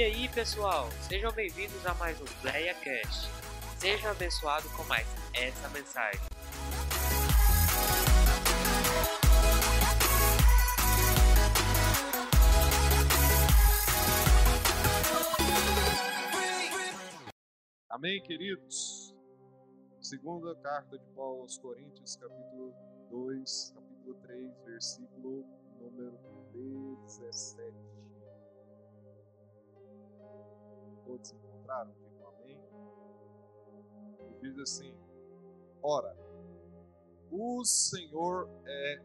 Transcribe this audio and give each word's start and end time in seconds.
E 0.00 0.02
aí, 0.02 0.28
pessoal, 0.30 0.88
sejam 1.06 1.30
bem-vindos 1.30 1.84
a 1.84 1.92
mais 1.92 2.18
um 2.22 2.24
PlayaCast. 2.40 3.28
Seja 3.76 4.12
abençoado 4.12 4.66
com 4.70 4.82
mais 4.84 5.06
essa 5.34 5.68
mensagem. 5.68 6.18
Amém, 17.90 18.22
queridos? 18.22 19.14
Segunda 20.00 20.54
carta 20.62 20.98
de 20.98 21.04
Paulo 21.14 21.42
aos 21.42 21.58
Coríntios, 21.58 22.16
capítulo 22.16 22.74
2, 23.10 23.74
capítulo 23.74 24.14
3, 24.22 24.50
versículo 24.64 25.44
número 25.78 26.18
17. 27.04 27.99
Todos 31.10 31.32
encontraram? 31.32 31.92
Digam 31.92 32.28
amém. 32.28 32.60
E 34.30 34.40
diz 34.42 34.58
assim: 34.60 34.94
Ora, 35.82 36.16
o 37.32 37.64
Senhor 37.64 38.48
é 38.64 39.02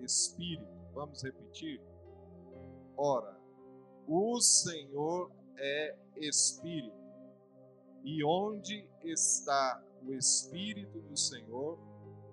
Espírito. 0.00 0.66
Vamos 0.92 1.22
repetir? 1.22 1.80
Ora, 2.96 3.38
o 4.08 4.40
Senhor 4.40 5.30
é 5.56 5.96
Espírito. 6.16 6.96
E 8.02 8.24
onde 8.24 8.84
está 9.04 9.80
o 10.02 10.12
Espírito 10.14 11.00
do 11.02 11.16
Senhor, 11.16 11.78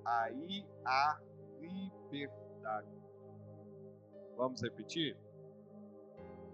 aí 0.03 0.65
há 0.83 1.21
liberdade. 1.59 2.89
Vamos 4.35 4.63
repetir? 4.63 5.15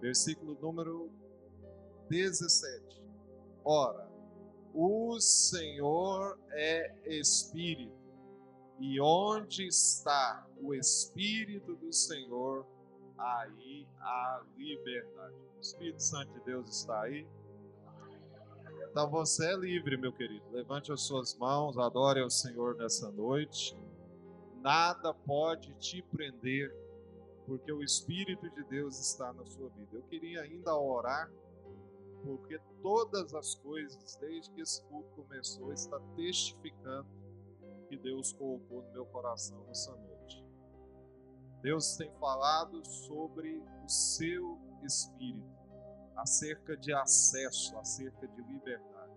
Versículo 0.00 0.54
número 0.60 1.10
17. 2.12 3.02
Ora, 3.64 4.06
o 4.74 5.18
Senhor 5.18 6.38
é 6.50 6.94
Espírito, 7.06 7.96
e 8.78 9.00
onde 9.00 9.66
está 9.66 10.46
o 10.60 10.74
Espírito 10.74 11.74
do 11.76 11.90
Senhor, 11.90 12.66
aí 13.16 13.86
há 13.98 14.42
liberdade. 14.58 15.36
O 15.56 15.60
Espírito 15.60 16.02
Santo 16.02 16.34
de 16.34 16.44
Deus 16.44 16.68
está 16.68 17.00
aí. 17.00 17.26
Então 18.90 19.08
você 19.08 19.46
é 19.46 19.56
livre, 19.56 19.96
meu 19.96 20.12
querido. 20.12 20.44
Levante 20.50 20.92
as 20.92 21.00
suas 21.00 21.34
mãos, 21.36 21.78
adore 21.78 22.20
ao 22.20 22.28
Senhor 22.28 22.76
nessa 22.76 23.10
noite. 23.10 23.74
Nada 24.60 25.14
pode 25.14 25.72
te 25.76 26.02
prender, 26.02 26.70
porque 27.46 27.72
o 27.72 27.82
Espírito 27.82 28.50
de 28.50 28.64
Deus 28.64 29.00
está 29.00 29.32
na 29.32 29.46
sua 29.46 29.70
vida. 29.70 29.96
Eu 29.96 30.02
queria 30.02 30.42
ainda 30.42 30.76
orar, 30.76 31.32
porque 32.22 32.58
todas 32.82 33.34
as 33.34 33.54
coisas, 33.56 34.16
desde 34.16 34.50
que 34.52 34.60
esse 34.60 34.82
culto 34.84 35.10
começou, 35.14 35.72
está 35.72 35.98
testificando 36.16 37.08
que 37.88 37.96
Deus 37.96 38.32
colocou 38.32 38.82
no 38.82 38.92
meu 38.92 39.06
coração 39.06 39.62
nessa 39.66 39.94
noite. 39.94 40.44
Deus 41.60 41.96
tem 41.96 42.10
falado 42.18 42.84
sobre 42.84 43.62
o 43.84 43.88
seu 43.88 44.58
Espírito 44.82 45.62
acerca 46.16 46.76
de 46.76 46.92
acesso, 46.92 47.76
acerca 47.78 48.26
de 48.26 48.42
liberdade. 48.42 49.12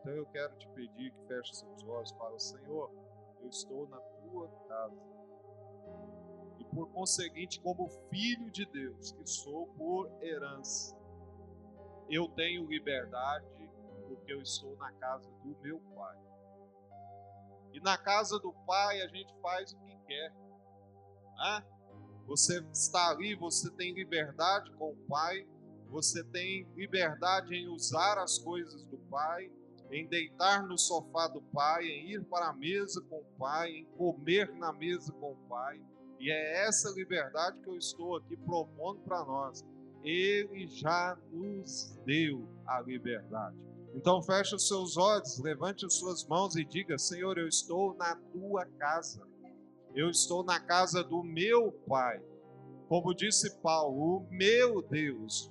Então 0.00 0.12
eu 0.12 0.26
quero 0.26 0.56
te 0.56 0.68
pedir 0.70 1.12
que 1.12 1.26
feche 1.26 1.54
seus 1.54 1.84
olhos 1.84 2.12
para 2.12 2.34
o 2.34 2.38
Senhor. 2.38 2.90
Eu 3.40 3.48
estou 3.48 3.88
na 3.88 3.98
tua 3.98 4.48
casa. 4.68 5.02
E 6.58 6.64
por 6.64 6.88
conseguinte, 6.90 7.60
como 7.60 7.88
filho 8.10 8.50
de 8.50 8.64
Deus, 8.66 9.12
que 9.12 9.26
sou 9.26 9.66
por 9.76 10.10
herança, 10.22 10.95
eu 12.08 12.28
tenho 12.28 12.66
liberdade 12.66 13.46
porque 14.06 14.32
eu 14.32 14.40
estou 14.40 14.76
na 14.76 14.92
casa 14.92 15.28
do 15.42 15.56
meu 15.62 15.78
Pai. 15.94 16.16
E 17.72 17.80
na 17.80 17.98
casa 17.98 18.38
do 18.38 18.52
Pai 18.66 19.00
a 19.02 19.08
gente 19.08 19.34
faz 19.40 19.72
o 19.72 19.78
que 19.80 19.96
quer. 20.06 20.34
Ah, 21.38 21.62
você 22.26 22.60
está 22.72 23.10
ali, 23.10 23.34
você 23.34 23.70
tem 23.72 23.92
liberdade 23.92 24.70
com 24.72 24.92
o 24.92 24.96
Pai, 25.08 25.46
você 25.88 26.24
tem 26.24 26.66
liberdade 26.74 27.54
em 27.54 27.68
usar 27.68 28.18
as 28.18 28.38
coisas 28.38 28.84
do 28.84 28.98
Pai, 29.10 29.50
em 29.90 30.06
deitar 30.08 30.66
no 30.66 30.76
sofá 30.78 31.28
do 31.28 31.42
Pai, 31.42 31.84
em 31.84 32.12
ir 32.12 32.24
para 32.24 32.48
a 32.48 32.52
mesa 32.52 33.00
com 33.08 33.18
o 33.18 33.38
Pai, 33.38 33.70
em 33.70 33.84
comer 33.96 34.52
na 34.54 34.72
mesa 34.72 35.12
com 35.12 35.32
o 35.32 35.48
Pai. 35.48 35.80
E 36.18 36.30
é 36.30 36.66
essa 36.66 36.90
liberdade 36.90 37.60
que 37.60 37.68
eu 37.68 37.76
estou 37.76 38.16
aqui 38.16 38.36
propondo 38.38 39.00
para 39.02 39.24
nós. 39.24 39.62
Ele 40.06 40.68
já 40.68 41.18
nos 41.32 41.98
deu 42.06 42.48
a 42.64 42.80
liberdade. 42.80 43.56
Então 43.92 44.22
feche 44.22 44.54
os 44.54 44.68
seus 44.68 44.96
olhos, 44.96 45.40
levante 45.40 45.84
as 45.84 45.94
suas 45.94 46.24
mãos 46.26 46.54
e 46.54 46.64
diga: 46.64 46.96
Senhor, 46.96 47.36
eu 47.36 47.48
estou 47.48 47.92
na 47.96 48.14
tua 48.14 48.64
casa. 48.78 49.26
Eu 49.96 50.08
estou 50.08 50.44
na 50.44 50.60
casa 50.60 51.02
do 51.02 51.24
meu 51.24 51.72
Pai. 51.88 52.22
Como 52.88 53.14
disse 53.14 53.58
Paulo, 53.60 54.18
o 54.18 54.28
meu 54.30 54.80
Deus, 54.82 55.50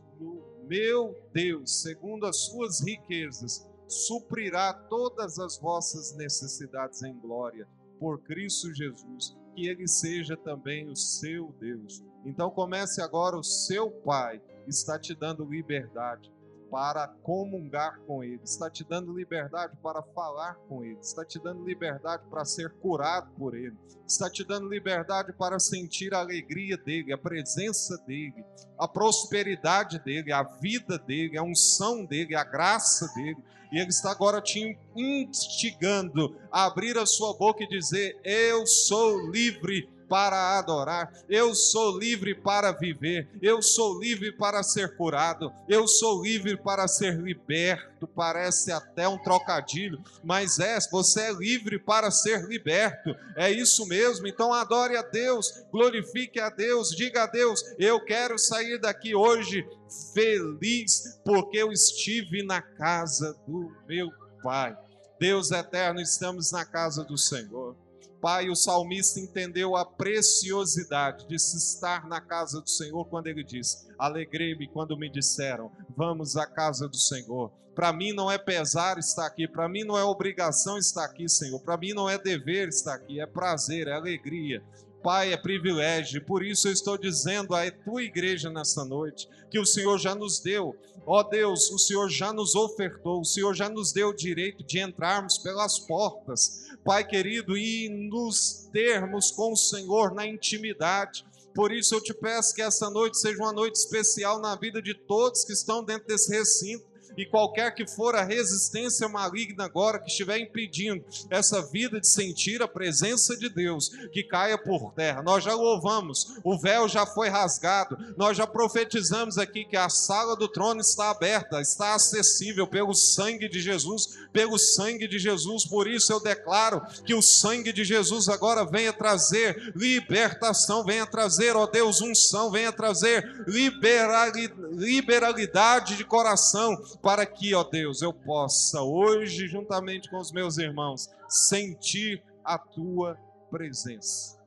meu 0.66 1.14
Deus, 1.34 1.82
segundo 1.82 2.26
as 2.26 2.46
suas 2.46 2.80
riquezas, 2.80 3.70
suprirá 3.90 4.74
todas 4.74 5.38
as 5.38 5.60
vossas 5.60 6.16
necessidades 6.16 7.04
em 7.04 7.14
glória 7.20 7.68
por 8.00 8.22
Cristo 8.22 8.74
Jesus, 8.74 9.36
que 9.54 9.68
Ele 9.68 9.88
seja 9.88 10.38
também 10.38 10.88
o 10.88 10.96
seu 10.96 11.54
Deus. 11.60 12.02
Então 12.26 12.50
comece 12.50 13.02
agora, 13.02 13.38
o 13.38 13.44
seu 13.44 13.92
Pai 13.92 14.42
está 14.68 14.98
te 14.98 15.14
dando 15.14 15.46
liberdade 15.46 16.34
para 16.72 17.08
comungar 17.22 18.00
com 18.08 18.24
Ele, 18.24 18.42
está 18.44 18.70
te 18.70 18.84
dando 18.84 19.14
liberdade 19.14 19.78
para 19.82 20.02
falar 20.02 20.56
com 20.68 20.84
Ele, 20.84 20.98
está 21.00 21.24
te 21.24 21.40
dando 21.40 21.64
liberdade 21.64 22.24
para 22.30 22.44
ser 22.44 22.72
curado 22.82 23.32
por 23.38 23.56
Ele, 23.56 23.78
está 24.06 24.30
te 24.30 24.44
dando 24.44 24.68
liberdade 24.68 25.32
para 25.34 25.60
sentir 25.60 26.14
a 26.14 26.20
alegria 26.20 26.78
dEle, 26.78 27.14
a 27.14 27.18
presença 27.18 27.98
dEle, 28.08 28.44
a 28.78 28.88
prosperidade 28.88 30.00
dEle, 30.04 30.34
a 30.34 30.44
vida 30.44 30.98
dEle, 30.98 31.38
a 31.38 31.44
unção 31.44 32.04
dEle, 32.04 32.36
a 32.36 32.44
graça 32.44 33.10
dEle. 33.16 33.38
E 33.72 33.80
Ele 33.80 33.90
está 33.90 34.12
agora 34.12 34.42
te 34.42 34.78
instigando 34.96 36.36
a 36.52 36.66
abrir 36.66 36.98
a 36.98 37.06
sua 37.06 37.34
boca 37.38 37.64
e 37.64 37.68
dizer: 37.68 38.20
Eu 38.24 38.66
sou 38.66 39.30
livre 39.30 39.90
para 40.08 40.58
adorar, 40.58 41.12
eu 41.30 41.54
sou 41.54 41.98
livre 41.98 42.36
para 42.36 42.72
viver, 42.72 43.28
eu 43.42 43.62
sou 43.62 44.00
livre 44.00 44.32
para 44.32 44.64
ser 44.64 44.96
curado, 44.96 45.52
eu 45.68 45.88
sou 45.88 46.24
livre 46.24 46.58
para 46.58 46.88
ser 46.88 47.18
liberto. 47.20 48.08
Parece 48.08 48.72
até 48.72 49.08
um 49.08 49.18
trocadilho, 49.18 50.04
mas 50.24 50.60
é, 50.60 50.78
você 50.92 51.22
é 51.22 51.34
livre 51.34 51.80
para 51.80 52.12
ser 52.12 52.46
liberto, 52.46 53.16
é 53.36 53.50
isso 53.50 53.86
mesmo. 53.88 54.28
Então 54.28 54.54
adore 54.54 54.96
a 54.96 55.02
Deus, 55.02 55.64
glorifique 55.72 56.40
a 56.40 56.50
Deus, 56.50 56.92
diga 56.92 57.24
a 57.24 57.28
Deus: 57.28 57.64
eu 57.80 58.00
quero 58.00 58.38
sair 58.38 58.80
daqui 58.80 59.16
hoje 59.16 59.68
feliz, 60.14 61.20
porque 61.24 61.58
eu 61.58 61.72
estive 61.72 62.44
na 62.44 62.62
casa 62.62 63.36
do 63.48 63.72
meu 63.88 64.12
Pai. 64.44 64.78
Deus 65.20 65.50
eterno, 65.50 66.02
estamos 66.02 66.52
na 66.52 66.66
casa 66.66 67.04
do 67.04 67.18
Senhor. 67.18 67.76
Pai, 68.22 68.50
o 68.50 68.56
salmista 68.56 69.20
entendeu 69.20 69.76
a 69.76 69.86
preciosidade 69.86 71.28
de 71.28 71.38
se 71.38 71.58
estar 71.58 72.08
na 72.08 72.20
casa 72.20 72.62
do 72.62 72.70
Senhor 72.70 73.06
quando 73.06 73.28
ele 73.28 73.44
disse: 73.44 73.88
Alegrei-me 73.98 74.68
quando 74.68 74.98
me 74.98 75.10
disseram, 75.10 75.72
vamos 75.96 76.36
à 76.36 76.46
casa 76.46 76.88
do 76.88 76.98
Senhor. 76.98 77.52
Para 77.76 77.92
mim 77.92 78.14
não 78.14 78.32
é 78.32 78.38
pesar 78.38 78.98
estar 78.98 79.26
aqui, 79.26 79.48
para 79.48 79.68
mim 79.68 79.84
não 79.84 79.98
é 79.98 80.04
obrigação 80.04 80.78
estar 80.78 81.04
aqui, 81.04 81.28
Senhor. 81.28 81.60
Para 81.60 81.76
mim 81.76 81.94
não 81.94 82.10
é 82.10 82.18
dever 82.18 82.70
estar 82.70 82.96
aqui, 82.96 83.20
é 83.20 83.26
prazer, 83.26 83.88
é 83.88 83.92
alegria. 83.92 84.64
Pai, 85.06 85.32
é 85.32 85.38
privilégio. 85.38 86.20
Por 86.26 86.44
isso 86.44 86.68
eu 86.68 86.72
estou 86.72 86.98
dizendo 86.98 87.54
à 87.54 87.70
tua 87.70 88.02
igreja 88.02 88.50
nessa 88.50 88.84
noite 88.84 89.30
que 89.52 89.60
o 89.60 89.66
Senhor 89.66 90.00
já 90.00 90.16
nos 90.16 90.40
deu. 90.40 90.76
Ó 91.06 91.22
Deus, 91.22 91.70
o 91.70 91.78
Senhor 91.78 92.10
já 92.10 92.34
nos 92.34 92.56
ofertou, 92.56 93.22
o 93.22 93.24
Senhor 93.24 93.54
já 93.54 93.70
nos 93.70 93.94
deu 93.94 94.10
o 94.10 94.16
direito 94.16 94.64
de 94.64 94.80
entrarmos 94.80 95.38
pelas 95.38 95.78
portas 95.78 96.66
Pai 96.84 97.04
querido, 97.04 97.56
e 97.56 97.88
nos 97.88 98.68
termos 98.74 99.30
com 99.30 99.54
o 99.54 99.56
Senhor 99.56 100.12
na 100.12 100.26
intimidade. 100.26 101.24
Por 101.54 101.72
isso 101.72 101.94
eu 101.94 102.02
te 102.02 102.14
peço 102.14 102.56
que 102.56 102.64
essa 102.64 102.90
noite 102.90 103.20
seja 103.20 103.38
uma 103.38 103.54
noite 103.54 103.76
especial 103.76 104.40
na 104.40 104.56
vida 104.56 104.82
de 104.82 104.96
todos 104.96 105.44
que 105.44 105.54
estão 105.54 105.84
dentro 105.84 106.08
desse 106.08 106.32
recinto 106.32 106.95
e 107.18 107.26
qualquer 107.26 107.74
que 107.74 107.88
for 107.88 108.16
a 108.16 108.24
resistência 108.24 109.08
maligna 109.08 109.66
agora 109.66 110.00
que 110.00 110.10
estiver 110.10 110.40
impedindo 110.40 111.04
essa 111.30 111.62
vida 111.62 112.00
de 112.00 112.08
sentir 112.08 112.62
a 112.62 112.68
presença 112.68 113.36
de 113.38 113.50
Deus, 113.50 113.90
que 114.12 114.24
caia 114.24 114.58
por 114.58 114.94
terra. 114.94 115.22
Nós 115.22 115.44
já 115.44 115.54
louvamos, 115.54 116.38
o 116.44 116.58
véu 116.58 116.88
já 116.88 117.06
foi 117.06 117.30
rasgado, 117.30 117.98
nós 118.18 118.38
já 118.38 118.48
profetizamos 118.48 119.38
aqui 119.38 119.66
que 119.66 119.78
a 119.78 119.90
sala 119.90 120.36
do 120.36 120.48
trono 120.48 120.82
está 120.82 121.10
aberta, 121.10 121.62
está 121.62 121.96
acessível 121.96 122.68
pelo 122.68 122.94
sangue 122.94 123.48
de 123.48 123.60
Jesus, 123.60 124.18
pelo 124.32 124.58
sangue 124.58 125.08
de 125.08 125.20
Jesus. 125.20 125.66
Por 125.66 125.88
isso 125.88 126.12
eu 126.12 126.20
declaro 126.20 126.82
que 127.06 127.14
o 127.14 127.22
sangue 127.22 127.72
de 127.72 127.84
Jesus 127.84 128.30
agora 128.30 128.66
venha 128.66 128.94
trazer 128.94 129.74
libertação, 129.76 130.84
venha 130.84 131.06
trazer, 131.06 131.56
ó 131.56 131.66
Deus, 131.66 132.02
unção, 132.02 132.52
venha 132.52 132.72
trazer 132.72 133.46
liberalidade 133.48 135.96
de 135.96 136.04
coração, 136.04 136.76
para 137.06 137.24
que, 137.24 137.54
ó 137.54 137.64
Deus, 137.64 138.02
eu 138.02 138.12
possa 138.12 138.82
hoje, 138.82 139.48
juntamente 139.48 140.10
com 140.10 140.18
os 140.18 140.32
meus 140.32 140.58
irmãos, 140.58 141.08
sentir 141.30 142.26
a 142.44 142.58
tua 142.58 143.16
presença. 143.52 144.44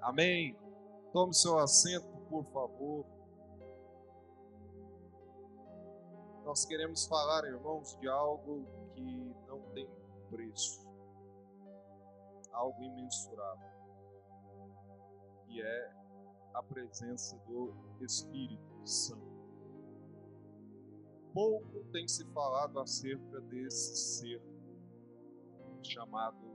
Amém. 0.00 0.56
Tome 1.12 1.34
seu 1.34 1.58
assento, 1.58 2.08
por 2.30 2.42
favor. 2.54 3.04
Nós 6.46 6.64
queremos 6.64 7.06
falar, 7.06 7.44
irmãos, 7.44 7.94
de 8.00 8.08
algo 8.08 8.64
que 8.94 9.36
não 9.46 9.60
tem 9.74 9.90
preço, 10.30 10.88
algo 12.50 12.82
imensurável, 12.82 13.68
e 15.48 15.60
é 15.60 15.92
a 16.54 16.62
presença 16.62 17.36
do 17.46 17.74
Espírito 18.00 18.86
Santo. 18.86 19.37
Pouco 21.32 21.84
tem 21.92 22.06
se 22.08 22.24
falado 22.32 22.78
acerca 22.80 23.40
desse 23.42 23.96
ser 23.96 24.42
chamado 25.82 26.48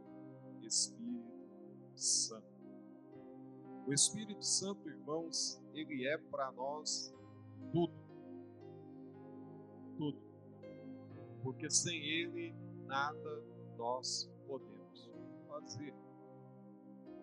Espírito 0.65 1.93
Santo. 1.95 2.53
O 3.85 3.93
Espírito 3.93 4.43
Santo, 4.43 4.89
irmãos, 4.89 5.61
ele 5.73 6.07
é 6.07 6.17
para 6.17 6.51
nós 6.53 7.13
tudo. 7.71 7.93
Tudo. 9.97 10.21
Porque 11.43 11.69
sem 11.69 11.97
ele 11.97 12.55
nada 12.85 13.43
nós 13.77 14.29
podemos 14.47 15.11
fazer. 15.47 15.93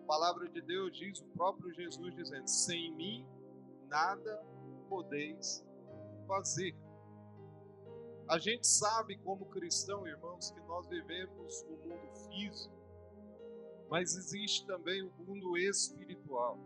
A 0.03 0.05
palavra 0.05 0.47
de 0.49 0.61
Deus 0.61 0.97
diz, 0.97 1.19
o 1.19 1.25
próprio 1.27 1.73
Jesus 1.73 2.15
dizendo: 2.15 2.47
sem 2.47 2.93
mim 2.95 3.25
nada 3.87 4.43
podeis 4.87 5.65
fazer. 6.27 6.75
A 8.31 8.39
gente 8.39 8.65
sabe, 8.65 9.17
como 9.17 9.45
cristão, 9.47 10.07
irmãos, 10.07 10.51
que 10.51 10.61
nós 10.61 10.87
vivemos 10.87 11.65
no 11.65 11.75
mundo 11.79 12.29
físico, 12.29 12.73
mas 13.89 14.15
existe 14.15 14.65
também 14.65 15.03
o 15.03 15.11
mundo 15.25 15.57
espiritual. 15.57 16.57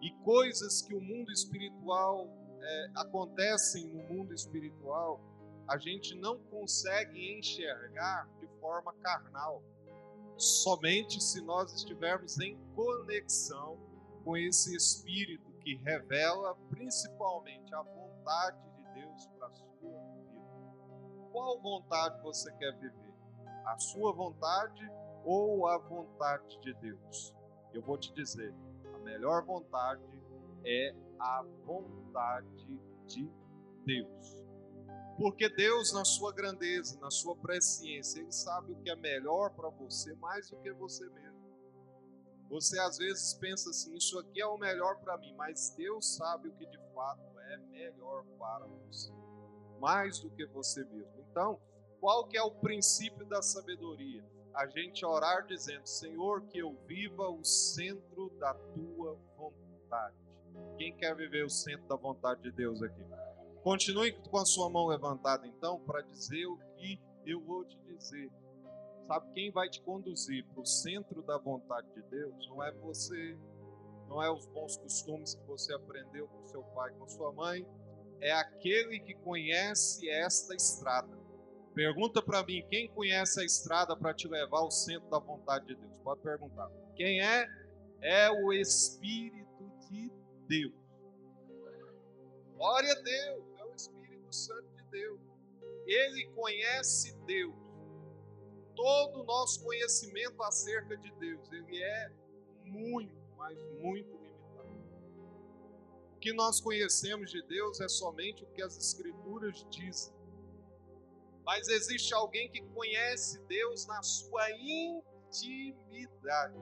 E 0.00 0.10
coisas 0.24 0.80
que 0.80 0.94
o 0.94 1.02
mundo 1.02 1.30
espiritual 1.30 2.26
é, 2.62 2.90
acontecem 2.94 3.86
no 3.88 4.02
mundo 4.04 4.32
espiritual, 4.32 5.20
a 5.68 5.76
gente 5.76 6.14
não 6.14 6.38
consegue 6.44 7.38
enxergar 7.38 8.26
de 8.40 8.46
forma 8.58 8.94
carnal. 9.02 9.62
Somente 10.38 11.22
se 11.22 11.42
nós 11.42 11.74
estivermos 11.74 12.40
em 12.40 12.56
conexão 12.74 13.78
com 14.24 14.34
esse 14.34 14.74
espírito 14.74 15.52
que 15.60 15.74
revela 15.74 16.54
principalmente 16.70 17.74
a 17.74 17.82
vontade 17.82 18.56
de 18.78 18.81
Deus 18.94 19.26
para 19.38 19.48
a 19.48 19.52
sua 19.52 19.68
vida. 19.78 20.32
Qual 21.30 21.60
vontade 21.60 22.22
você 22.22 22.52
quer 22.52 22.72
viver? 22.78 23.12
A 23.64 23.78
sua 23.78 24.12
vontade 24.12 24.90
ou 25.24 25.66
a 25.66 25.78
vontade 25.78 26.60
de 26.60 26.74
Deus? 26.74 27.34
Eu 27.72 27.82
vou 27.82 27.96
te 27.96 28.12
dizer, 28.12 28.54
a 28.94 28.98
melhor 28.98 29.44
vontade 29.44 30.02
é 30.64 30.94
a 31.18 31.42
vontade 31.64 32.80
de 33.06 33.30
Deus. 33.84 34.42
Porque 35.16 35.48
Deus, 35.48 35.92
na 35.92 36.04
sua 36.04 36.32
grandeza, 36.32 36.98
na 37.00 37.10
sua 37.10 37.36
presciência, 37.36 38.20
Ele 38.20 38.32
sabe 38.32 38.72
o 38.72 38.76
que 38.76 38.90
é 38.90 38.96
melhor 38.96 39.50
para 39.50 39.68
você 39.68 40.14
mais 40.16 40.50
do 40.50 40.56
que 40.58 40.72
você 40.72 41.08
mesmo. 41.10 41.42
Você 42.50 42.78
às 42.80 42.98
vezes 42.98 43.34
pensa 43.34 43.70
assim: 43.70 43.94
isso 43.94 44.18
aqui 44.18 44.40
é 44.40 44.46
o 44.46 44.58
melhor 44.58 44.98
para 45.00 45.16
mim, 45.18 45.34
mas 45.34 45.74
Deus 45.76 46.16
sabe 46.16 46.48
o 46.48 46.52
que 46.52 46.66
de 46.66 46.78
fato 46.94 47.31
é 47.52 47.56
melhor 47.58 48.24
para 48.38 48.66
você, 48.66 49.12
mais 49.78 50.18
do 50.18 50.30
que 50.30 50.46
você 50.46 50.84
mesmo. 50.84 51.12
Então, 51.30 51.60
qual 52.00 52.26
que 52.26 52.36
é 52.36 52.42
o 52.42 52.50
princípio 52.50 53.24
da 53.26 53.42
sabedoria? 53.42 54.24
A 54.54 54.66
gente 54.66 55.04
orar 55.04 55.46
dizendo: 55.46 55.86
Senhor, 55.86 56.42
que 56.42 56.58
eu 56.58 56.76
viva 56.86 57.28
o 57.28 57.44
centro 57.44 58.30
da 58.38 58.54
tua 58.54 59.18
vontade. 59.36 60.16
Quem 60.76 60.94
quer 60.96 61.14
viver 61.14 61.44
o 61.44 61.50
centro 61.50 61.86
da 61.86 61.96
vontade 61.96 62.42
de 62.42 62.52
Deus 62.52 62.82
aqui? 62.82 63.04
Continue 63.62 64.12
com 64.12 64.38
a 64.38 64.44
sua 64.44 64.68
mão 64.68 64.86
levantada, 64.86 65.46
então, 65.46 65.78
para 65.80 66.02
dizer 66.02 66.46
o 66.46 66.58
que 66.76 67.00
eu 67.24 67.40
vou 67.40 67.64
te 67.64 67.78
dizer. 67.78 68.30
Sabe 69.06 69.32
quem 69.32 69.50
vai 69.50 69.68
te 69.68 69.80
conduzir 69.82 70.44
para 70.46 70.60
o 70.60 70.66
centro 70.66 71.22
da 71.22 71.38
vontade 71.38 71.88
de 71.94 72.02
Deus? 72.02 72.48
Não 72.48 72.62
é 72.62 72.72
você, 72.72 73.38
não 74.12 74.22
é 74.22 74.30
os 74.30 74.46
bons 74.46 74.76
costumes 74.76 75.34
que 75.34 75.46
você 75.46 75.72
aprendeu 75.72 76.28
com 76.28 76.46
seu 76.46 76.62
pai, 76.62 76.92
com 76.98 77.08
sua 77.08 77.32
mãe. 77.32 77.66
É 78.20 78.30
aquele 78.32 79.00
que 79.00 79.14
conhece 79.14 80.08
esta 80.10 80.54
estrada. 80.54 81.18
Pergunta 81.74 82.20
para 82.20 82.44
mim, 82.44 82.62
quem 82.68 82.88
conhece 82.90 83.40
a 83.40 83.44
estrada 83.44 83.96
para 83.96 84.12
te 84.12 84.28
levar 84.28 84.58
ao 84.58 84.70
centro 84.70 85.08
da 85.08 85.18
vontade 85.18 85.66
de 85.66 85.76
Deus? 85.76 85.96
Pode 86.04 86.20
perguntar. 86.20 86.70
Quem 86.94 87.22
é? 87.22 87.48
É 88.02 88.30
o 88.30 88.52
Espírito 88.52 89.72
de 89.88 90.12
Deus. 90.46 90.74
Glória 92.54 92.92
a 92.92 93.00
Deus. 93.00 93.90
Santo 94.30 94.68
de 94.76 94.82
Deus. 94.90 95.20
Ele 95.86 96.26
conhece 96.34 97.16
Deus. 97.24 97.54
Todo 98.74 99.20
o 99.20 99.24
nosso 99.24 99.62
conhecimento 99.64 100.42
acerca 100.42 100.96
de 100.96 101.10
Deus, 101.12 101.50
ele 101.52 101.82
é 101.82 102.10
muito, 102.64 103.21
mas 103.42 103.58
muito 103.80 104.16
limitado. 104.18 104.70
O 106.14 106.18
que 106.20 106.32
nós 106.32 106.60
conhecemos 106.60 107.32
de 107.32 107.42
Deus 107.42 107.80
é 107.80 107.88
somente 107.88 108.44
o 108.44 108.52
que 108.52 108.62
as 108.62 108.76
Escrituras 108.76 109.66
dizem. 109.68 110.14
Mas 111.44 111.66
existe 111.66 112.14
alguém 112.14 112.48
que 112.48 112.62
conhece 112.68 113.40
Deus 113.46 113.84
na 113.86 114.00
sua 114.00 114.48
intimidade. 114.52 116.54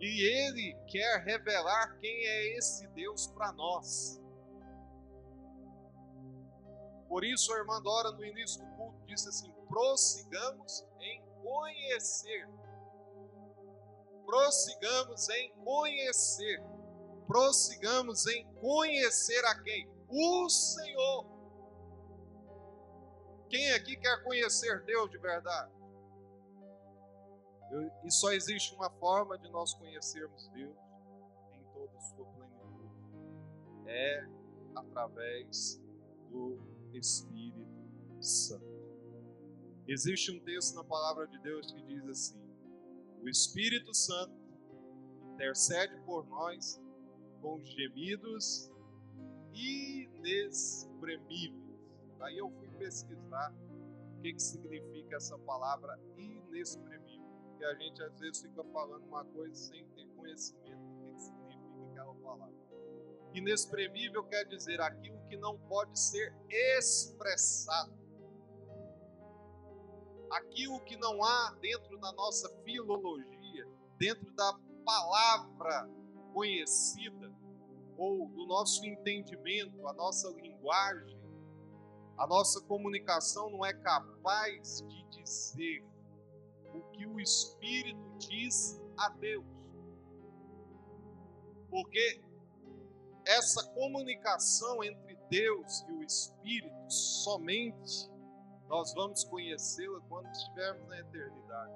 E 0.00 0.22
ele 0.22 0.74
quer 0.86 1.22
revelar 1.22 1.98
quem 1.98 2.26
é 2.26 2.56
esse 2.56 2.88
Deus 2.88 3.26
para 3.26 3.52
nós. 3.52 4.18
Por 7.06 7.22
isso, 7.24 7.52
a 7.52 7.58
irmã 7.58 7.82
Dora, 7.82 8.10
no 8.10 8.24
início 8.24 8.64
do 8.64 8.76
culto, 8.76 9.04
disse 9.06 9.28
assim: 9.28 9.52
prossigamos 9.68 10.82
em 10.98 11.22
conhecer. 11.42 12.48
Prossigamos 14.24 15.28
em 15.28 15.52
conhecer. 15.64 16.62
Prossigamos 17.26 18.26
em 18.26 18.44
conhecer 18.60 19.44
a 19.46 19.62
quem? 19.62 19.88
O 20.08 20.48
Senhor. 20.48 21.26
Quem 23.48 23.72
aqui 23.72 23.96
quer 23.96 24.22
conhecer 24.22 24.84
Deus 24.84 25.10
de 25.10 25.18
verdade? 25.18 25.72
e 28.04 28.10
só 28.10 28.32
existe 28.32 28.74
uma 28.74 28.90
forma 28.90 29.38
de 29.38 29.48
nós 29.48 29.74
conhecermos 29.74 30.48
Deus 30.48 30.76
em 31.52 31.64
toda 31.72 31.96
a 31.96 32.00
sua 32.00 32.24
plenitude. 32.26 32.90
É 33.86 34.26
através 34.76 35.80
do 36.30 36.58
Espírito 36.92 37.66
Santo. 38.20 38.64
Existe 39.86 40.30
um 40.30 40.40
texto 40.40 40.74
na 40.76 40.84
palavra 40.84 41.26
de 41.26 41.38
Deus 41.40 41.72
que 41.72 41.82
diz 41.82 42.06
assim: 42.08 42.43
O 43.24 43.28
Espírito 43.28 43.92
Santo 43.94 44.34
intercede 45.32 45.96
por 46.04 46.26
nós 46.26 46.78
com 47.40 47.58
gemidos 47.64 48.70
inexprimíveis. 49.54 51.80
Aí 52.20 52.36
eu 52.36 52.50
fui 52.50 52.68
pesquisar 52.72 53.54
o 54.18 54.20
que, 54.20 54.34
que 54.34 54.42
significa 54.42 55.16
essa 55.16 55.38
palavra 55.38 55.98
inexprimível. 56.18 57.24
Porque 57.48 57.64
a 57.64 57.74
gente 57.76 58.02
às 58.02 58.20
vezes 58.20 58.42
fica 58.42 58.62
falando 58.64 59.06
uma 59.06 59.24
coisa 59.24 59.54
sem 59.54 59.88
ter 59.88 60.06
conhecimento 60.08 60.82
do 60.82 61.06
que, 61.06 61.14
que 61.14 61.22
significa 61.22 61.82
aquela 61.92 62.14
palavra. 62.16 62.54
Inexprimível 63.32 64.22
quer 64.24 64.44
dizer 64.44 64.82
aquilo 64.82 65.18
que 65.28 65.38
não 65.38 65.58
pode 65.60 65.98
ser 65.98 66.30
expressado. 66.50 68.03
Aquilo 70.34 70.80
que 70.80 70.96
não 70.96 71.22
há 71.22 71.56
dentro 71.60 71.98
da 71.98 72.12
nossa 72.12 72.48
filologia, 72.64 73.68
dentro 73.98 74.32
da 74.32 74.52
palavra 74.84 75.88
conhecida, 76.32 77.32
ou 77.96 78.28
do 78.28 78.46
nosso 78.46 78.84
entendimento, 78.84 79.86
a 79.86 79.92
nossa 79.92 80.28
linguagem, 80.30 81.16
a 82.16 82.26
nossa 82.26 82.60
comunicação 82.62 83.50
não 83.50 83.64
é 83.64 83.72
capaz 83.72 84.82
de 84.88 85.04
dizer 85.10 85.84
o 86.74 86.82
que 86.90 87.06
o 87.06 87.20
Espírito 87.20 88.18
diz 88.18 88.80
a 88.96 89.08
Deus. 89.10 89.46
Porque 91.70 92.20
essa 93.26 93.64
comunicação 93.70 94.82
entre 94.82 95.16
Deus 95.30 95.84
e 95.88 95.92
o 95.92 96.02
Espírito 96.02 96.90
somente 96.90 98.10
nós 98.68 98.92
vamos 98.94 99.24
conhecê-la 99.24 100.00
quando 100.08 100.30
estivermos 100.30 100.88
na 100.88 100.98
eternidade. 100.98 101.72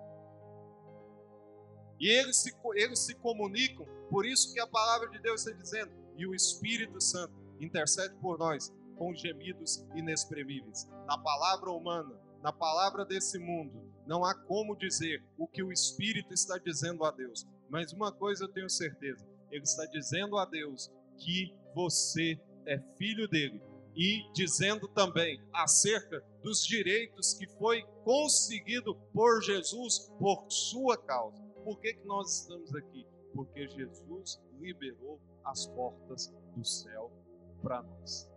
E 2.01 2.09
eles 2.09 2.37
se, 2.37 2.55
eles 2.75 3.01
se 3.01 3.15
comunicam, 3.17 3.87
por 4.09 4.25
isso 4.25 4.53
que 4.53 4.61
a 4.61 4.67
palavra 4.67 5.09
de 5.11 5.19
Deus 5.21 5.45
está 5.45 5.61
dizendo, 5.61 5.93
e 6.17 6.27
o 6.27 6.35
Espírito 6.35 7.01
Santo 7.01 7.35
intercede 7.61 8.15
por 8.17 8.39
nós 8.39 8.73
com 8.97 9.15
gemidos 9.15 9.85
inexprimíveis. 9.95 10.89
Na 11.07 11.19
palavra 11.19 11.71
humana, 11.71 12.15
na 12.43 12.53
palavra 12.53 13.05
desse 13.05 13.39
mundo, 13.39 13.89
não 14.07 14.25
há 14.25 14.35
como 14.35 14.77
dizer 14.77 15.23
o 15.37 15.47
que 15.47 15.63
o 15.63 15.73
Espírito 15.73 16.33
está 16.33 16.57
dizendo 16.59 17.05
a 17.05 17.11
Deus. 17.11 17.47
Mas 17.69 17.93
uma 17.93 18.11
coisa 18.11 18.45
eu 18.45 18.49
tenho 18.49 18.71
certeza: 18.71 19.27
ele 19.51 19.63
está 19.63 19.85
dizendo 19.87 20.39
a 20.39 20.45
Deus 20.45 20.91
que 21.17 21.55
você 21.75 22.41
é 22.67 22.79
filho 22.97 23.29
dele 23.29 23.61
e 23.95 24.23
dizendo 24.33 24.87
também 24.89 25.43
acerca 25.53 26.23
dos 26.49 26.65
direitos 26.65 27.35
que 27.35 27.47
foi 27.59 27.83
conseguido 28.05 28.95
por 29.13 29.43
Jesus 29.43 30.11
por 30.19 30.51
sua 30.51 30.97
causa. 30.97 31.43
Por 31.63 31.79
que, 31.79 31.93
que 31.93 32.07
nós 32.07 32.41
estamos 32.41 32.75
aqui? 32.75 33.07
Porque 33.35 33.69
Jesus 33.69 34.41
liberou 34.59 35.21
as 35.45 35.67
portas 35.67 36.35
do 36.57 36.65
céu 36.65 37.13
para 37.61 37.83
nós. 37.83 38.31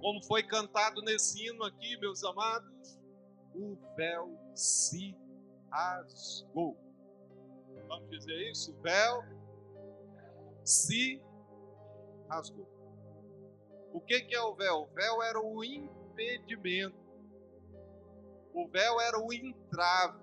Como 0.00 0.24
foi 0.24 0.42
cantado 0.42 1.02
nesse 1.02 1.46
hino 1.46 1.64
aqui, 1.64 1.98
meus 1.98 2.24
amados, 2.24 2.98
o 3.54 3.76
véu 3.94 4.34
se 4.54 5.14
rasgou. 5.70 6.78
Vamos 7.88 8.08
dizer 8.08 8.50
isso? 8.50 8.72
O 8.72 8.80
véu 8.80 9.22
se 10.64 11.22
rasgou. 12.30 12.66
O 13.92 14.00
que, 14.00 14.22
que 14.22 14.34
é 14.34 14.40
o 14.40 14.54
véu? 14.54 14.84
O 14.84 14.86
véu 14.94 15.22
era 15.22 15.38
o 15.38 15.62
impedimento. 16.14 16.96
O 18.52 18.68
véu 18.68 19.00
era 19.00 19.18
o 19.18 19.32
entrave. 19.32 20.22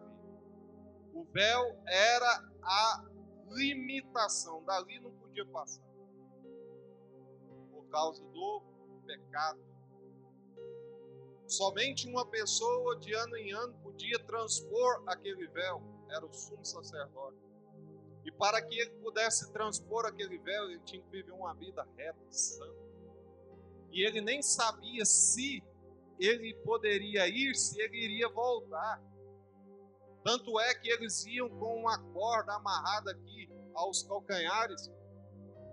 O 1.14 1.24
véu 1.26 1.78
era 1.88 2.50
a 2.64 3.06
limitação. 3.50 4.64
Dali 4.64 5.00
não 5.00 5.12
podia 5.12 5.46
passar. 5.48 5.84
Por 7.72 7.86
causa 7.90 8.24
do 8.24 8.62
pecado 9.06 9.72
Somente 11.52 12.08
uma 12.08 12.26
pessoa 12.26 12.98
de 12.98 13.14
ano 13.14 13.36
em 13.36 13.52
ano 13.52 13.74
podia 13.84 14.18
transpor 14.20 15.04
aquele 15.06 15.46
véu, 15.48 15.84
era 16.10 16.26
o 16.26 16.34
sumo 16.34 16.64
sacerdote. 16.64 17.38
E 18.24 18.32
para 18.32 18.62
que 18.62 18.80
ele 18.80 18.92
pudesse 18.92 19.52
transpor 19.52 20.06
aquele 20.06 20.38
véu, 20.38 20.70
ele 20.70 20.80
tinha 20.86 21.02
que 21.02 21.10
viver 21.10 21.34
uma 21.34 21.54
vida 21.54 21.86
reta, 21.98 22.26
santa. 22.30 22.74
E 23.92 24.02
ele 24.02 24.22
nem 24.22 24.42
sabia 24.42 25.04
se 25.04 25.62
ele 26.22 26.54
poderia 26.64 27.28
ir, 27.28 27.56
se 27.56 27.82
ele 27.82 27.98
iria 27.98 28.30
voltar. 28.30 29.02
Tanto 30.24 30.60
é 30.60 30.76
que 30.76 30.90
eles 30.90 31.26
iam 31.26 31.50
com 31.50 31.78
uma 31.78 31.98
corda 32.14 32.54
amarrada 32.54 33.12
aqui 33.12 33.50
aos 33.74 34.04
calcanhares, 34.04 34.92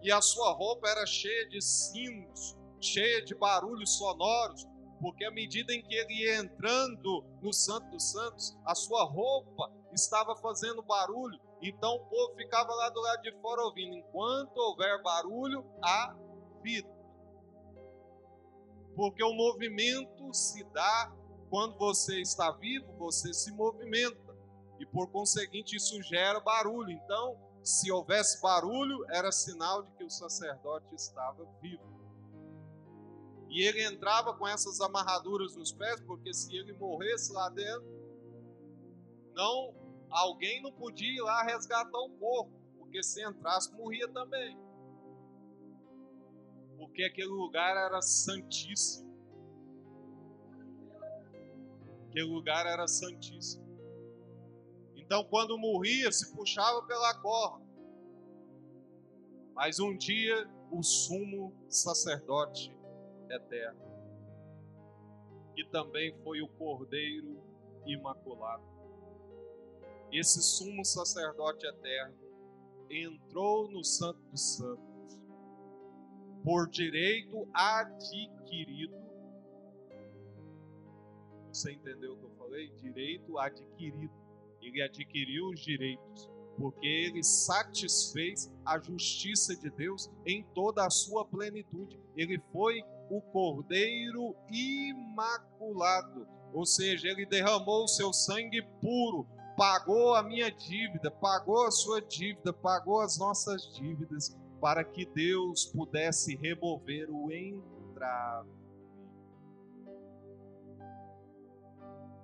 e 0.02 0.10
a 0.10 0.22
sua 0.22 0.52
roupa 0.52 0.88
era 0.88 1.04
cheia 1.04 1.48
de 1.48 1.60
sinos, 1.60 2.56
cheia 2.80 3.22
de 3.22 3.34
barulhos 3.34 3.98
sonoros, 3.98 4.66
porque 5.00 5.24
à 5.24 5.30
medida 5.30 5.72
em 5.72 5.82
que 5.82 5.94
ele 5.94 6.14
ia 6.14 6.36
entrando 6.36 7.24
no 7.42 7.52
Santo 7.52 7.90
dos 7.90 8.10
Santos, 8.10 8.56
a 8.64 8.74
sua 8.74 9.04
roupa 9.04 9.70
estava 9.92 10.34
fazendo 10.36 10.82
barulho, 10.82 11.38
então 11.60 11.96
o 11.96 12.06
povo 12.06 12.34
ficava 12.36 12.72
lá 12.72 12.88
do 12.88 13.00
lado 13.00 13.22
de 13.22 13.32
fora 13.40 13.62
ouvindo. 13.62 13.96
Enquanto 13.96 14.56
houver 14.56 15.02
barulho, 15.02 15.64
há 15.82 16.16
vida. 16.62 16.97
Porque 18.98 19.22
o 19.22 19.32
movimento 19.32 20.34
se 20.34 20.64
dá 20.72 21.14
quando 21.48 21.78
você 21.78 22.20
está 22.20 22.50
vivo, 22.50 22.92
você 22.94 23.32
se 23.32 23.52
movimenta. 23.52 24.36
E 24.80 24.84
por 24.84 25.06
conseguinte, 25.12 25.76
isso 25.76 26.02
gera 26.02 26.40
barulho. 26.40 26.90
Então, 26.90 27.38
se 27.62 27.92
houvesse 27.92 28.42
barulho, 28.42 29.06
era 29.08 29.30
sinal 29.30 29.84
de 29.84 29.92
que 29.92 30.02
o 30.02 30.10
sacerdote 30.10 30.92
estava 30.96 31.46
vivo. 31.62 31.80
E 33.48 33.62
ele 33.62 33.84
entrava 33.84 34.34
com 34.34 34.48
essas 34.48 34.80
amarraduras 34.80 35.54
nos 35.54 35.70
pés, 35.70 36.00
porque 36.00 36.34
se 36.34 36.56
ele 36.56 36.72
morresse 36.72 37.32
lá 37.32 37.48
dentro, 37.50 37.86
não 39.32 39.76
alguém 40.10 40.60
não 40.60 40.72
podia 40.72 41.08
ir 41.08 41.22
lá 41.22 41.44
resgatar 41.44 41.98
o 42.00 42.10
corpo, 42.18 42.50
porque 42.76 43.00
se 43.04 43.24
entrasse 43.24 43.72
morria 43.74 44.08
também. 44.08 44.58
Porque 46.78 47.02
aquele 47.02 47.28
lugar 47.28 47.76
era 47.76 48.00
santíssimo. 48.00 49.08
Aquele 52.08 52.26
lugar 52.26 52.66
era 52.66 52.86
santíssimo. 52.86 53.66
Então, 54.96 55.24
quando 55.24 55.58
morria, 55.58 56.10
se 56.12 56.34
puxava 56.34 56.82
pela 56.86 57.14
corda. 57.20 57.66
Mas 59.54 59.80
um 59.80 59.96
dia, 59.96 60.48
o 60.70 60.82
sumo 60.82 61.52
sacerdote 61.68 62.72
eterno. 63.28 63.80
E 65.56 65.64
também 65.64 66.14
foi 66.22 66.40
o 66.40 66.48
Cordeiro 66.48 67.42
Imaculado. 67.84 68.62
Esse 70.12 70.40
sumo 70.42 70.84
sacerdote 70.84 71.66
eterno 71.66 72.16
entrou 72.88 73.68
no 73.68 73.82
Santo 73.82 74.20
dos 74.30 74.56
Santos 74.56 74.87
por 76.42 76.68
direito 76.68 77.48
adquirido. 77.52 78.96
Você 81.52 81.72
entendeu 81.72 82.14
o 82.14 82.16
que 82.18 82.24
eu 82.24 82.30
falei? 82.38 82.68
Direito 82.70 83.38
adquirido. 83.38 84.12
Ele 84.60 84.82
adquiriu 84.82 85.48
os 85.48 85.60
direitos 85.60 86.30
porque 86.58 86.86
ele 86.86 87.22
satisfez 87.22 88.52
a 88.66 88.78
justiça 88.78 89.56
de 89.56 89.70
Deus 89.70 90.10
em 90.26 90.42
toda 90.54 90.84
a 90.84 90.90
sua 90.90 91.24
plenitude. 91.24 91.98
Ele 92.16 92.40
foi 92.52 92.82
o 93.08 93.20
Cordeiro 93.20 94.34
imaculado, 94.50 96.26
ou 96.52 96.66
seja, 96.66 97.08
ele 97.08 97.24
derramou 97.24 97.84
o 97.84 97.88
seu 97.88 98.12
sangue 98.12 98.60
puro, 98.80 99.26
pagou 99.56 100.14
a 100.14 100.22
minha 100.22 100.50
dívida, 100.50 101.10
pagou 101.10 101.64
a 101.64 101.70
sua 101.70 102.02
dívida, 102.02 102.52
pagou 102.52 103.00
as 103.00 103.16
nossas 103.18 103.72
dívidas, 103.74 104.36
para 104.60 104.84
que 104.84 105.06
Deus 105.06 105.66
pudesse 105.66 106.36
remover 106.36 107.08
o 107.10 107.30
entrave. 107.30 108.50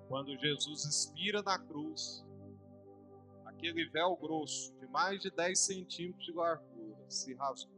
Quando 0.09 0.37
Jesus 0.39 0.85
expira 0.85 1.43
na 1.43 1.59
cruz, 1.59 2.25
aquele 3.45 3.89
véu 3.89 4.17
grosso 4.17 4.75
de 4.79 4.87
mais 4.89 5.21
de 5.21 5.31
10 5.31 5.59
centímetros 5.59 6.25
de 6.25 6.33
largura 6.33 7.05
se 7.09 7.35
rasgou 7.35 7.75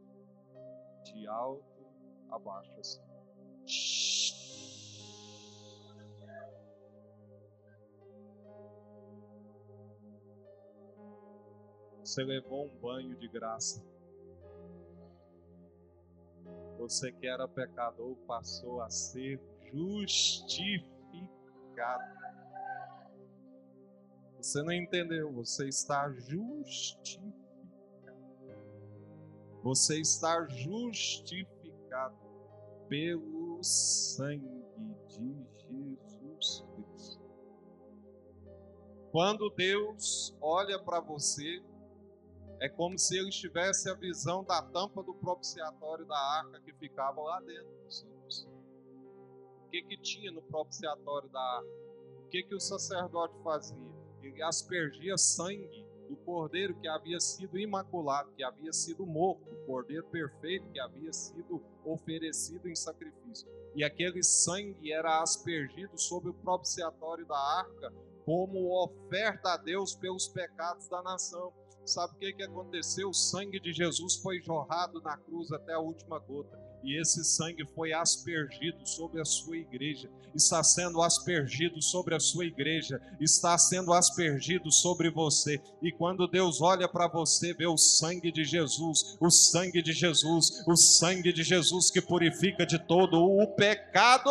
de 1.03 1.27
alto 1.27 1.85
abaixo 2.29 2.71
assim. 2.79 3.01
Você 12.03 12.23
levou 12.23 12.65
um 12.65 12.79
banho 12.79 13.15
de 13.15 13.27
graça. 13.27 13.96
Você 16.87 17.11
que 17.11 17.27
era 17.27 17.45
pecador 17.49 18.15
passou 18.25 18.81
a 18.81 18.89
ser 18.89 19.41
justificado. 19.73 20.87
Você 24.37 24.63
não 24.63 24.71
entendeu, 24.71 25.29
você 25.33 25.67
está 25.67 26.09
justificado. 26.13 27.35
Você 29.63 29.99
está 29.99 30.47
justificado 30.47 32.15
pelo 32.87 33.61
sangue 33.61 34.63
de 35.09 35.45
Jesus 35.57 36.63
Cristo. 36.73 37.21
Quando 39.11 39.49
Deus 39.49 40.33
olha 40.39 40.81
para 40.81 41.01
você, 41.01 41.61
é 42.59 42.67
como 42.69 42.97
se 42.97 43.17
ele 43.17 43.29
tivesse 43.29 43.89
a 43.89 43.93
visão 43.93 44.43
da 44.43 44.61
tampa 44.61 45.03
do 45.03 45.13
propiciatório 45.13 46.05
da 46.05 46.17
arca 46.17 46.59
que 46.61 46.73
ficava 46.73 47.21
lá 47.21 47.39
dentro. 47.41 47.67
O 49.65 49.69
que 49.69 49.81
que 49.83 49.97
tinha 49.97 50.31
no 50.31 50.41
propiciatório 50.41 51.29
da 51.29 51.39
arca? 51.39 51.69
O 52.25 52.29
que 52.29 52.43
que 52.43 52.55
o 52.55 52.59
sacerdote 52.59 53.35
fazia? 53.43 53.77
Ele 54.21 54.41
aspergia 54.41 55.17
sangue 55.17 55.85
do 56.07 56.15
cordeiro 56.17 56.79
que 56.79 56.87
havia 56.87 57.19
sido 57.19 57.59
imaculado, 57.59 58.31
que 58.31 58.43
havia 58.43 58.71
sido 58.71 59.05
morto, 59.05 59.51
o 59.51 59.65
cordeiro 59.65 60.05
perfeito 60.07 60.69
que 60.71 60.79
havia 60.79 61.11
sido 61.11 61.61
oferecido 61.83 62.67
em 62.67 62.75
sacrifício. 62.75 63.47
E 63.75 63.83
aquele 63.83 64.23
sangue 64.23 64.91
era 64.91 65.21
aspergido 65.21 65.97
sobre 65.99 66.29
o 66.29 66.33
propiciatório 66.33 67.25
da 67.25 67.37
arca 67.37 67.93
como 68.25 68.73
oferta 68.83 69.53
a 69.53 69.57
Deus 69.57 69.95
pelos 69.95 70.27
pecados 70.27 70.87
da 70.89 71.01
nação. 71.01 71.53
Sabe 71.87 72.13
o 72.15 72.19
que, 72.19 72.33
que 72.33 72.43
aconteceu? 72.43 73.09
O 73.09 73.13
sangue 73.13 73.61
de 73.61 73.71
Jesus 73.71 74.17
foi 74.17 74.41
jorrado 74.41 75.01
na 75.01 75.15
cruz 75.15 75.53
até 75.53 75.73
a 75.73 75.79
última 75.79 76.19
gota. 76.19 76.59
e 76.83 76.99
esse 77.01 77.23
sangue 77.23 77.65
foi 77.73 77.93
aspergido 77.93 78.85
sobre 78.85 79.21
a 79.21 79.25
sua 79.25 79.57
igreja, 79.57 80.09
está 80.35 80.61
sendo 80.63 81.01
aspergido 81.01 81.81
sobre 81.81 82.13
a 82.13 82.19
sua 82.19 82.45
igreja, 82.45 83.01
está 83.21 83.57
sendo 83.57 83.93
aspergido 83.93 84.69
sobre 84.69 85.09
você. 85.09 85.61
E 85.81 85.89
quando 85.89 86.27
Deus 86.27 86.61
olha 86.61 86.89
para 86.89 87.07
você, 87.07 87.53
vê 87.53 87.65
o 87.65 87.77
sangue 87.77 88.33
de 88.33 88.43
Jesus, 88.43 89.17
o 89.19 89.31
sangue 89.31 89.81
de 89.81 89.93
Jesus, 89.93 90.63
o 90.67 90.75
sangue 90.75 91.31
de 91.31 91.41
Jesus 91.41 91.89
que 91.89 92.01
purifica 92.01 92.65
de 92.65 92.79
todo 92.79 93.23
o 93.23 93.47
pecado. 93.55 94.29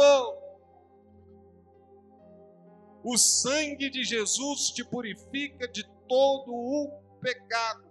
O 3.02 3.16
sangue 3.16 3.88
de 3.88 4.04
Jesus 4.04 4.70
te 4.70 4.84
purifica 4.84 5.66
de 5.66 5.84
todo 6.06 6.52
o 6.52 7.05
pecado. 7.26 7.85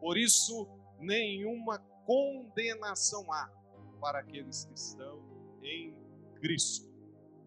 Por 0.00 0.18
isso, 0.18 0.68
nenhuma 0.98 1.78
condenação 2.04 3.32
há 3.32 3.48
para 4.00 4.18
aqueles 4.18 4.64
que 4.64 4.74
estão 4.74 5.22
em 5.62 5.96
Cristo 6.40 6.90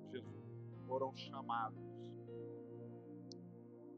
Jesus. 0.09 0.33
Foram 0.87 1.13
chamados. 1.17 1.77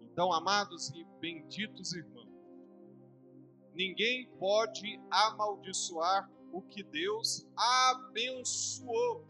Então, 0.01 0.33
amados 0.33 0.89
e 0.95 1.05
benditos 1.19 1.93
irmãos, 1.93 2.33
ninguém 3.75 4.27
pode 4.39 4.99
amaldiçoar 5.11 6.27
o 6.51 6.63
que 6.63 6.81
Deus 6.81 7.47
abençoou. 7.55 9.23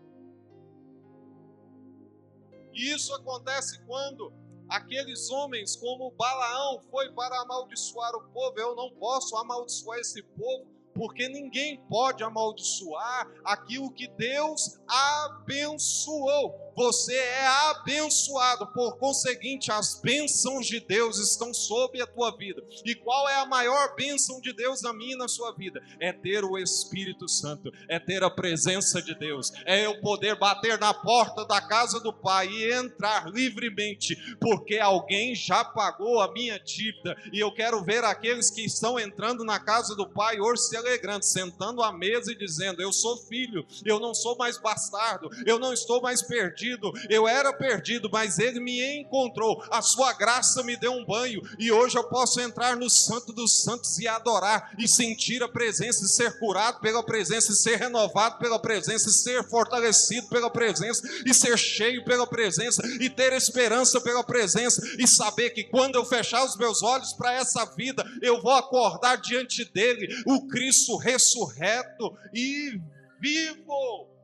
E 2.73 2.93
isso 2.93 3.13
acontece 3.13 3.83
quando 3.85 4.46
aqueles 4.69 5.29
homens, 5.29 5.75
como 5.75 6.11
Balaão, 6.11 6.81
foi 6.89 7.11
para 7.13 7.41
amaldiçoar 7.41 8.15
o 8.15 8.29
povo. 8.29 8.59
Eu 8.59 8.75
não 8.75 8.91
posso 8.91 9.35
amaldiçoar 9.37 9.99
esse 9.99 10.21
povo, 10.23 10.67
porque 10.93 11.27
ninguém 11.29 11.77
pode 11.89 12.23
amaldiçoar 12.23 13.31
aquilo 13.43 13.91
que 13.91 14.07
Deus 14.07 14.79
abençoou 14.87 16.66
você 16.77 17.15
é 17.15 17.47
abençoado, 17.71 18.67
por 18.67 18.99
conseguinte, 18.99 19.71
as 19.71 19.99
bênçãos 19.99 20.67
de 20.67 20.79
Deus 20.79 21.17
estão 21.17 21.51
sobre 21.51 22.03
a 22.03 22.05
tua 22.05 22.29
vida. 22.37 22.63
E 22.85 22.93
qual 22.93 23.27
é 23.27 23.33
a 23.37 23.47
maior 23.47 23.95
bênção 23.95 24.39
de 24.39 24.53
Deus 24.53 24.83
na 24.83 24.93
minha 24.93 25.15
e 25.15 25.17
na 25.17 25.27
sua 25.27 25.51
vida? 25.53 25.81
É 25.99 26.13
ter 26.13 26.45
o 26.45 26.55
Espírito 26.55 27.27
Santo, 27.27 27.71
é 27.89 27.99
ter 27.99 28.23
a 28.23 28.29
presença 28.29 29.01
de 29.01 29.15
Deus, 29.15 29.51
é 29.65 29.87
eu 29.87 29.99
poder 30.01 30.37
bater 30.37 30.77
na 30.77 30.93
porta 30.93 31.43
da 31.45 31.59
casa 31.59 31.99
do 31.99 32.13
Pai 32.13 32.47
e 32.47 32.71
entrar 32.71 33.27
livremente, 33.27 34.15
porque 34.39 34.77
alguém 34.77 35.33
já 35.33 35.65
pagou 35.65 36.21
a 36.21 36.31
minha 36.31 36.59
dívida. 36.59 37.17
E 37.33 37.39
eu 37.39 37.51
quero 37.51 37.83
ver 37.83 38.03
aqueles 38.03 38.51
que 38.51 38.63
estão 38.63 38.99
entrando 38.99 39.43
na 39.43 39.59
casa 39.59 39.95
do 39.95 40.07
Pai 40.07 40.39
hoje 40.39 40.61
se 40.61 40.77
alegrando, 40.77 41.25
sentando 41.25 41.81
à 41.81 41.91
mesa 41.91 42.31
e 42.31 42.37
dizendo: 42.37 42.83
Eu 42.83 42.93
sou 42.93 43.17
filho, 43.17 43.65
eu 43.83 43.99
não 43.99 44.13
sou 44.13 44.37
mais 44.37 44.59
bastardo, 44.59 45.31
eu 45.43 45.57
não 45.57 45.73
estou 45.73 45.99
mais 46.03 46.21
perdido 46.21 46.66
perdido, 46.67 46.91
eu 47.09 47.27
era 47.27 47.53
perdido, 47.53 48.09
mas 48.11 48.39
Ele 48.39 48.59
me 48.59 48.99
encontrou. 48.99 49.63
A 49.71 49.81
Sua 49.81 50.13
graça 50.13 50.63
me 50.63 50.75
deu 50.75 50.91
um 50.91 51.05
banho 51.05 51.41
e 51.57 51.71
hoje 51.71 51.97
eu 51.97 52.03
posso 52.03 52.41
entrar 52.41 52.75
no 52.75 52.89
Santo 52.89 53.31
dos 53.31 53.63
Santos 53.63 53.97
e 53.99 54.07
adorar 54.07 54.73
e 54.77 54.87
sentir 54.87 55.41
a 55.43 55.47
presença 55.47 56.03
e 56.03 56.09
ser 56.09 56.37
curado 56.39 56.79
pela 56.79 57.03
presença 57.03 57.51
e 57.51 57.55
ser 57.55 57.77
renovado 57.77 58.37
pela 58.39 58.59
presença 58.59 59.09
e 59.09 59.13
ser 59.13 59.43
fortalecido 59.47 60.27
pela 60.27 60.49
presença 60.49 61.07
e 61.25 61.33
ser 61.33 61.57
cheio 61.57 62.03
pela 62.03 62.27
presença 62.27 62.81
e 62.99 63.09
ter 63.09 63.33
esperança 63.33 64.01
pela 64.01 64.23
presença 64.23 64.81
e 64.99 65.07
saber 65.07 65.51
que 65.51 65.63
quando 65.63 65.95
eu 65.95 66.05
fechar 66.05 66.43
os 66.43 66.57
meus 66.57 66.83
olhos 66.83 67.13
para 67.13 67.33
essa 67.33 67.65
vida, 67.65 68.05
eu 68.21 68.41
vou 68.41 68.53
acordar 68.53 69.17
diante 69.17 69.63
dele, 69.65 70.07
o 70.25 70.47
Cristo 70.47 70.97
ressurreto 70.97 72.17
e 72.33 72.79
vivo. 73.19 74.16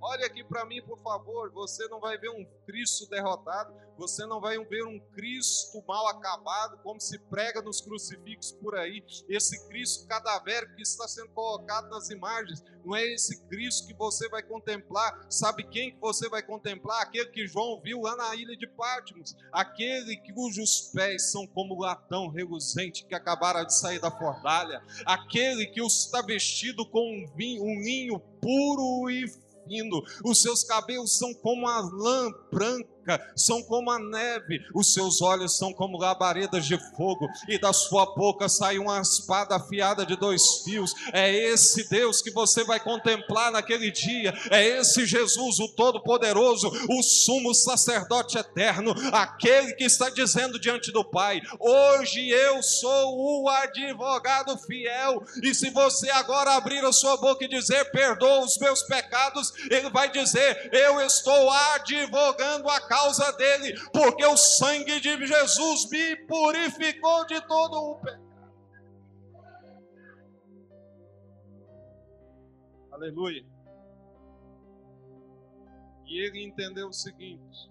Olhe 0.00 0.24
aqui 0.24 0.44
para 0.44 0.64
mim, 0.64 0.80
por 0.82 0.98
favor. 1.02 1.50
Você 1.52 1.88
não 1.88 2.00
vai 2.00 2.16
ver 2.16 2.30
um 2.30 2.44
Cristo 2.64 3.08
derrotado, 3.08 3.74
você 3.96 4.24
não 4.26 4.40
vai 4.40 4.58
ver 4.64 4.84
um 4.84 4.98
Cristo 5.14 5.82
mal 5.86 6.06
acabado, 6.08 6.78
como 6.82 7.00
se 7.00 7.18
prega 7.18 7.60
nos 7.60 7.80
crucifixos 7.80 8.52
por 8.52 8.76
aí. 8.76 9.04
Esse 9.28 9.68
Cristo 9.68 10.06
cadavérico 10.06 10.76
que 10.76 10.82
está 10.82 11.08
sendo 11.08 11.30
colocado 11.30 11.88
nas 11.88 12.08
imagens, 12.10 12.62
não 12.84 12.94
é 12.94 13.04
esse 13.06 13.42
Cristo 13.48 13.88
que 13.88 13.94
você 13.94 14.28
vai 14.28 14.42
contemplar. 14.42 15.26
Sabe 15.28 15.64
quem 15.64 15.92
que 15.92 16.00
você 16.00 16.28
vai 16.28 16.42
contemplar? 16.42 17.02
Aquele 17.02 17.26
que 17.30 17.46
João 17.46 17.80
viu 17.80 18.02
lá 18.02 18.14
na 18.16 18.34
ilha 18.36 18.56
de 18.56 18.66
Patmos, 18.66 19.36
aquele 19.52 20.16
cujos 20.38 20.92
pés 20.94 21.32
são 21.32 21.46
como 21.46 21.80
latão 21.80 22.28
reluzente 22.28 23.04
que 23.04 23.14
acabaram 23.14 23.64
de 23.64 23.74
sair 23.74 23.98
da 23.98 24.10
fornalha, 24.10 24.80
aquele 25.04 25.66
que 25.66 25.82
está 25.82 26.22
vestido 26.22 26.86
com 26.86 27.00
um, 27.00 27.26
vinho, 27.34 27.64
um 27.64 27.80
linho 27.80 28.20
puro 28.40 29.10
e 29.10 29.26
os 30.24 30.42
seus 30.42 30.64
cabelos 30.64 31.18
são 31.18 31.32
como 31.34 31.66
a 31.68 31.80
lã 31.80 32.30
branca 32.52 32.97
são 33.36 33.62
como 33.62 33.90
a 33.90 33.98
neve, 33.98 34.60
os 34.74 34.92
seus 34.92 35.22
olhos 35.22 35.56
são 35.56 35.72
como 35.72 35.98
labaredas 35.98 36.66
de 36.66 36.78
fogo, 36.96 37.28
e 37.48 37.58
da 37.58 37.72
sua 37.72 38.06
boca 38.14 38.48
sai 38.48 38.78
uma 38.78 39.00
espada 39.00 39.56
afiada 39.56 40.04
de 40.04 40.16
dois 40.16 40.62
fios. 40.64 40.94
É 41.12 41.32
esse 41.32 41.88
Deus 41.88 42.20
que 42.20 42.30
você 42.30 42.64
vai 42.64 42.80
contemplar 42.80 43.50
naquele 43.50 43.90
dia, 43.90 44.32
é 44.50 44.64
esse 44.78 45.06
Jesus, 45.06 45.58
o 45.58 45.68
Todo-Poderoso, 45.68 46.70
o 46.88 47.02
sumo 47.02 47.54
sacerdote 47.54 48.36
eterno, 48.36 48.94
aquele 49.12 49.74
que 49.74 49.84
está 49.84 50.10
dizendo 50.10 50.58
diante 50.58 50.92
do 50.92 51.04
Pai: 51.04 51.40
Hoje 51.58 52.28
eu 52.28 52.62
sou 52.62 53.42
o 53.42 53.48
advogado 53.48 54.56
fiel, 54.58 55.22
e 55.42 55.54
se 55.54 55.70
você 55.70 56.10
agora 56.10 56.56
abrir 56.56 56.84
a 56.84 56.92
sua 56.92 57.16
boca 57.16 57.44
e 57.44 57.48
dizer 57.48 57.90
perdoa 57.90 58.44
os 58.44 58.58
meus 58.58 58.82
pecados, 58.82 59.52
ele 59.70 59.90
vai 59.90 60.10
dizer: 60.10 60.70
Eu 60.72 61.00
estou 61.00 61.50
advogando 61.50 62.68
a 62.68 62.80
causa 62.80 62.97
dele, 63.36 63.74
porque 63.92 64.24
o 64.24 64.36
sangue 64.36 65.00
de 65.00 65.26
Jesus 65.26 65.88
me 65.90 66.16
purificou 66.26 67.26
de 67.26 67.40
todo 67.46 67.74
o 67.74 68.00
pecado. 68.00 68.28
Aleluia. 72.90 73.46
E 76.06 76.18
ele 76.26 76.42
entendeu 76.44 76.88
o 76.88 76.92
seguinte: 76.92 77.70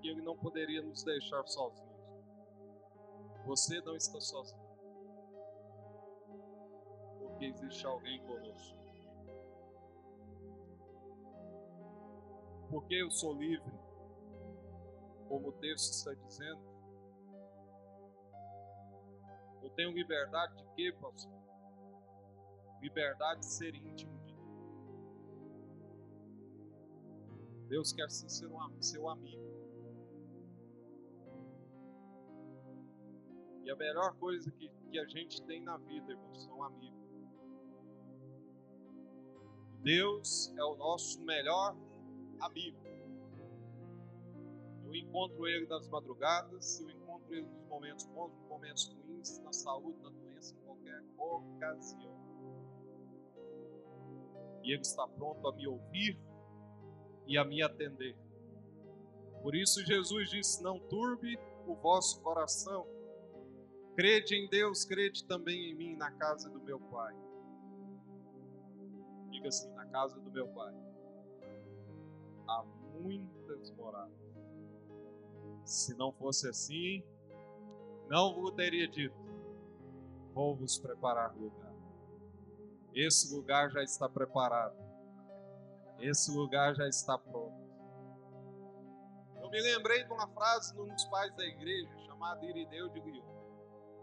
que 0.00 0.08
ele 0.08 0.22
não 0.22 0.36
poderia 0.36 0.80
nos 0.82 1.02
deixar 1.02 1.46
sozinhos. 1.46 1.94
Você 3.46 3.80
não 3.82 3.96
está 3.96 4.20
sozinho. 4.20 4.64
Porque 7.18 7.46
existe 7.46 7.84
alguém 7.86 8.18
conosco. 8.22 8.83
Porque 12.74 12.96
eu 12.96 13.08
sou 13.08 13.32
livre, 13.34 13.72
como 15.28 15.50
o 15.50 15.52
texto 15.52 15.92
está 15.92 16.12
dizendo. 16.12 16.60
Eu 19.62 19.70
tenho 19.70 19.92
liberdade 19.92 20.56
de 20.56 20.64
quê, 20.74 20.92
pastor? 21.00 21.40
Liberdade 22.82 23.42
de 23.42 23.46
ser 23.46 23.76
íntimo 23.76 24.18
de 24.24 24.34
Deus. 24.34 24.58
Deus 27.68 27.92
quer 27.92 28.10
ser 28.10 28.28
seu 28.28 29.08
amigo. 29.08 29.44
E 33.62 33.70
a 33.70 33.76
melhor 33.76 34.16
coisa 34.16 34.50
que, 34.50 34.68
que 34.90 34.98
a 34.98 35.06
gente 35.06 35.40
tem 35.44 35.62
na 35.62 35.76
vida, 35.76 36.10
irmãos, 36.10 36.42
são 36.42 36.60
amigos. 36.64 37.04
Deus 39.80 40.52
é 40.56 40.64
o 40.64 40.74
nosso 40.74 41.22
melhor 41.22 41.76
amigo. 42.40 42.78
Eu 44.84 44.94
encontro 44.94 45.46
ele 45.46 45.66
nas 45.66 45.88
madrugadas, 45.88 46.80
eu 46.80 46.90
encontro 46.90 47.34
ele 47.34 47.46
nos 47.46 47.66
momentos 47.66 48.06
bons, 48.06 48.32
nos 48.32 48.48
momentos 48.48 48.86
ruins, 48.88 49.38
na 49.40 49.52
saúde, 49.52 49.98
na 50.02 50.10
doença, 50.10 50.54
em 50.54 50.58
qualquer 50.64 51.02
ocasião. 51.18 52.14
E 54.62 54.72
ele 54.72 54.80
está 54.80 55.06
pronto 55.08 55.46
a 55.48 55.54
me 55.54 55.66
ouvir 55.66 56.18
e 57.26 57.36
a 57.36 57.44
me 57.44 57.62
atender. 57.62 58.16
Por 59.42 59.54
isso 59.54 59.84
Jesus 59.84 60.30
disse: 60.30 60.62
Não 60.62 60.78
turbe 60.78 61.38
o 61.66 61.74
vosso 61.74 62.20
coração. 62.22 62.86
Crede 63.96 64.34
em 64.34 64.48
Deus, 64.48 64.84
crede 64.84 65.24
também 65.26 65.70
em 65.70 65.74
mim, 65.74 65.96
na 65.96 66.10
casa 66.10 66.48
do 66.48 66.60
meu 66.60 66.80
Pai. 66.80 67.14
Diga 69.30 69.48
assim: 69.48 69.70
na 69.72 69.86
casa 69.86 70.18
do 70.18 70.30
meu 70.30 70.48
Pai 70.48 70.74
há 72.48 72.64
muitas 73.00 73.70
moradas. 73.72 74.12
Se 75.64 75.94
não 75.96 76.12
fosse 76.12 76.48
assim, 76.48 77.02
não 78.08 78.34
vos 78.34 78.52
teria 78.52 78.86
dito: 78.88 79.16
vou 80.32 80.54
vos 80.54 80.78
preparar 80.78 81.34
lugar. 81.36 81.72
Esse 82.94 83.34
lugar 83.34 83.70
já 83.70 83.82
está 83.82 84.08
preparado. 84.08 84.76
Esse 85.98 86.30
lugar 86.30 86.74
já 86.74 86.86
está 86.88 87.18
pronto. 87.18 87.64
Eu 89.40 89.50
me 89.50 89.60
lembrei 89.60 90.04
de 90.04 90.12
uma 90.12 90.28
frase 90.28 90.76
nos 90.76 91.04
pais 91.06 91.34
da 91.36 91.44
igreja 91.44 91.90
chamada 92.06 92.44
Irineu 92.44 92.88
de 92.90 93.00
Lyon. 93.00 93.34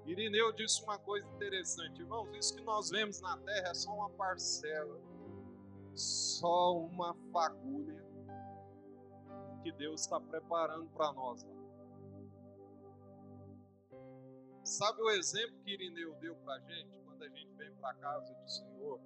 Irineu 0.06 0.52
disse 0.54 0.84
uma 0.84 0.98
coisa 0.98 1.28
interessante, 1.28 2.02
irmãos. 2.02 2.36
Isso 2.36 2.56
que 2.56 2.64
nós 2.64 2.90
vemos 2.90 3.22
na 3.22 3.38
terra 3.38 3.70
é 3.70 3.74
só 3.74 3.94
uma 3.94 4.10
parcela, 4.10 5.00
só 5.94 6.78
uma 6.78 7.16
fagulha 7.32 8.11
que 9.62 9.72
Deus 9.72 10.02
está 10.02 10.20
preparando 10.20 10.90
para 10.92 11.14
nós. 11.14 11.46
Sabe 14.64 15.02
o 15.02 15.10
exemplo 15.10 15.60
que 15.64 15.72
Irineu 15.72 16.14
deu 16.16 16.36
para 16.38 16.56
a 16.56 16.60
gente 16.60 16.92
quando 17.04 17.24
a 17.24 17.30
gente 17.30 17.54
vem 17.56 17.74
para 17.76 17.90
a 17.90 17.96
casa 17.96 18.34
do 18.34 18.50
Senhor? 18.50 19.00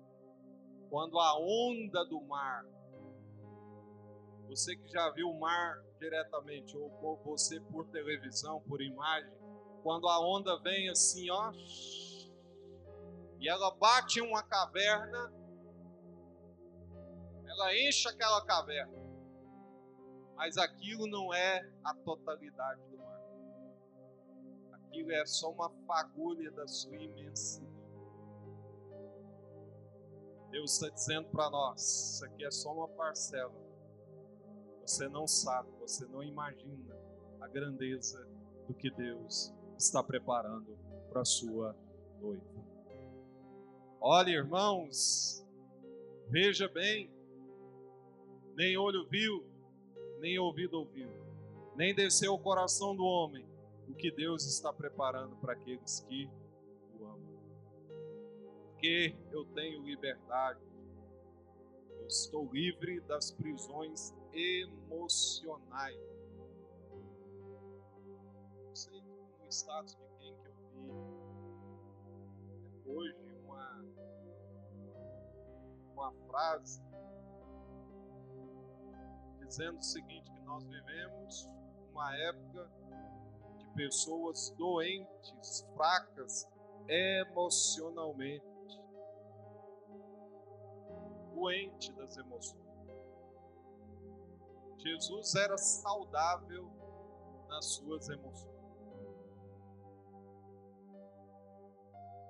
Quando 0.90 1.20
a 1.20 1.40
onda 1.40 2.06
do 2.06 2.22
mar, 2.22 2.66
você 4.48 4.76
que 4.76 4.88
já 4.90 5.10
viu 5.12 5.30
o 5.30 5.40
mar 5.40 5.82
diretamente, 6.00 6.78
ou 6.78 7.18
você 7.24 7.60
por 7.60 7.88
televisão, 7.88 8.62
por 8.62 8.82
imagem, 8.82 9.32
quando 9.82 10.08
a 10.08 10.20
onda 10.20 10.60
vem 10.62 10.90
assim, 10.90 11.30
ó, 11.30 11.52
e 13.40 13.50
ela 13.50 13.72
bate 13.76 14.20
em 14.20 14.24
uma 14.24 14.44
caverna, 14.44 15.34
ela 17.48 17.78
enche 17.78 18.08
aquela 18.08 18.44
caverna, 18.46 19.05
mas 20.36 20.58
aquilo 20.58 21.08
não 21.08 21.34
é 21.34 21.68
a 21.84 21.94
totalidade 21.94 22.82
do 22.90 22.98
mar. 22.98 23.22
Aquilo 24.74 25.12
é 25.12 25.26
só 25.26 25.52
uma 25.52 25.70
fagulha 25.88 26.52
da 26.52 26.68
sua 26.68 26.98
imensidão. 26.98 27.74
Deus 30.52 30.74
está 30.74 30.90
dizendo 30.90 31.28
para 31.30 31.50
nós: 31.50 31.82
isso 31.82 32.26
aqui 32.26 32.46
é 32.46 32.52
só 32.52 32.74
uma 32.74 32.88
parcela. 32.88 33.54
Você 34.86 35.08
não 35.10 35.28
sabe, 35.28 35.70
você 35.80 36.06
não 36.06 36.24
imagina 36.24 36.96
a 37.42 37.48
grandeza 37.48 38.26
do 38.68 38.74
que 38.74 38.90
Deus 38.90 39.54
está 39.78 40.04
preparando 40.04 40.78
para 41.10 41.22
a 41.22 41.26
sua 41.26 41.76
noiva. 42.22 42.46
Olha, 44.00 44.30
irmãos, 44.30 45.44
veja 46.30 46.68
bem, 46.68 47.12
nem 48.56 48.78
olho 48.78 49.08
viu, 49.10 49.44
nem 50.20 50.40
ouvido 50.40 50.80
ouviu, 50.80 51.10
nem 51.76 51.94
desceu 51.94 52.34
o 52.34 52.40
coração 52.40 52.96
do 52.96 53.04
homem 53.04 53.46
o 53.88 53.94
que 53.94 54.12
Deus 54.12 54.46
está 54.46 54.74
preparando 54.74 55.36
para 55.38 55.54
aqueles 55.54 56.00
que 56.02 56.30
o 57.00 57.06
amam. 57.06 57.40
Porque 58.72 59.16
eu 59.32 59.46
tenho 59.46 59.84
liberdade, 59.84 60.60
eu 62.00 62.08
estou 62.08 62.52
livre 62.52 63.00
das 63.02 63.32
prisões 63.32 64.14
emocionais. 64.34 66.16
Status 69.48 69.96
de 69.96 70.08
quem 70.20 70.36
que 70.36 70.48
eu 70.50 70.56
vi. 70.74 70.92
Hoje 72.86 73.32
uma, 73.46 73.86
uma 75.94 76.12
frase 76.28 76.82
dizendo 79.46 79.78
o 79.78 79.84
seguinte, 79.84 80.32
que 80.32 80.42
nós 80.42 80.64
vivemos 80.64 81.48
uma 81.92 82.16
época 82.18 82.70
de 83.58 83.66
pessoas 83.76 84.50
doentes, 84.58 85.62
fracas 85.76 86.48
emocionalmente, 86.88 88.46
doente 91.34 91.92
das 91.94 92.18
emoções. 92.18 92.66
Jesus 94.78 95.36
era 95.36 95.58
saudável 95.58 96.70
nas 97.48 97.66
suas 97.66 98.08
emoções. 98.10 98.56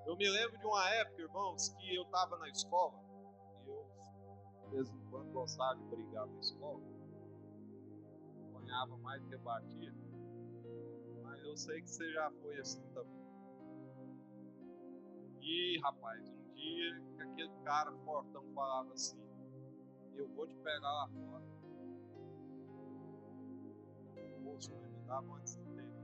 Eu 0.06 0.16
me 0.16 0.28
lembro 0.28 0.56
de 0.56 0.64
uma 0.64 0.88
época, 0.90 1.20
irmãos, 1.20 1.68
que 1.68 1.96
eu 1.96 2.04
estava 2.04 2.38
na 2.38 2.48
escola, 2.48 2.98
e 3.64 3.68
eu, 3.68 3.86
de 4.62 4.70
vez 4.70 4.88
em 4.88 5.10
quando, 5.10 5.32
gostava 5.32 5.74
de 5.76 5.84
brigar 5.84 6.26
na 6.26 6.38
escola. 6.38 6.95
Apanhava 8.66 8.96
mais 8.98 9.22
do 9.22 9.28
que 9.28 9.36
batia. 9.38 9.94
Mas 11.22 11.44
eu 11.44 11.56
sei 11.56 11.80
que 11.80 11.88
você 11.88 12.12
já 12.12 12.30
foi 12.42 12.58
assim 12.58 12.82
também. 12.92 13.24
E, 15.40 15.78
rapaz, 15.80 16.28
um 16.28 16.52
dia 16.52 17.00
que 17.14 17.22
aquele 17.22 17.52
cara 17.62 17.92
fortão 18.04 18.42
falava 18.52 18.92
assim: 18.92 19.20
Eu 20.16 20.28
vou 20.30 20.48
te 20.48 20.56
pegar 20.56 20.92
lá 20.92 21.08
fora. 21.08 21.44
Poxa, 24.42 24.74
me 24.74 25.00
dava 25.06 25.26
uma 25.26 25.40
disciplina. 25.42 25.96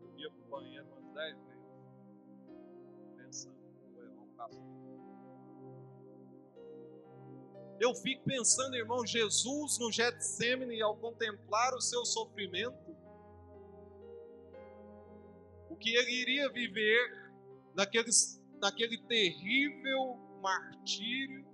Eu 0.00 0.18
ia 0.18 0.30
pro 0.30 0.44
banheiro 0.50 0.86
umas 0.86 1.14
10 1.14 1.36
vezes. 1.46 1.54
Eu 7.80 7.94
fico 7.94 8.24
pensando, 8.24 8.76
irmão, 8.76 9.04
Jesus 9.06 9.78
no 9.78 9.90
Getsemane, 9.90 10.80
ao 10.80 10.96
contemplar 10.96 11.74
o 11.74 11.80
seu 11.80 12.04
sofrimento, 12.04 12.96
o 15.68 15.76
que 15.76 15.94
ele 15.94 16.12
iria 16.12 16.52
viver 16.52 17.32
naquele, 17.74 18.10
naquele 18.60 18.98
terrível 19.02 20.16
martírio, 20.40 21.44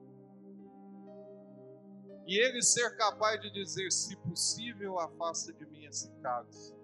e 2.26 2.38
ele 2.38 2.62
ser 2.62 2.96
capaz 2.96 3.40
de 3.40 3.50
dizer: 3.50 3.90
se 3.90 4.14
possível, 4.16 4.98
afasta 5.00 5.52
de 5.52 5.66
mim 5.66 5.84
esse 5.86 6.10
cálice, 6.22 6.74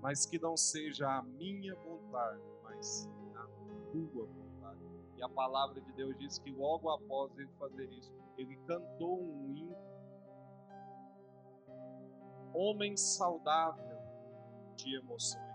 mas 0.00 0.26
que 0.26 0.38
não 0.38 0.56
seja 0.56 1.06
a 1.08 1.22
minha 1.22 1.74
vontade, 1.76 2.42
mas 2.64 3.08
a 3.36 3.46
tua 3.92 4.24
vontade. 4.24 4.45
E 5.16 5.22
a 5.22 5.28
palavra 5.28 5.80
de 5.80 5.92
Deus 5.92 6.16
diz 6.18 6.38
que 6.38 6.50
logo 6.50 6.90
após 6.90 7.36
ele 7.38 7.50
fazer 7.58 7.90
isso, 7.92 8.12
ele 8.36 8.56
cantou 8.66 9.18
um 9.18 9.54
hino. 9.54 9.76
Homem 12.52 12.96
saudável 12.96 13.98
de 14.76 14.96
emoções. 14.96 15.46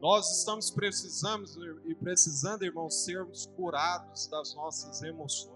Nós 0.00 0.38
estamos 0.38 0.70
precisando 0.70 1.46
e 1.88 1.94
precisando, 1.94 2.62
irmãos, 2.62 3.04
sermos 3.04 3.46
curados 3.56 4.26
das 4.26 4.54
nossas 4.54 5.02
emoções. 5.02 5.54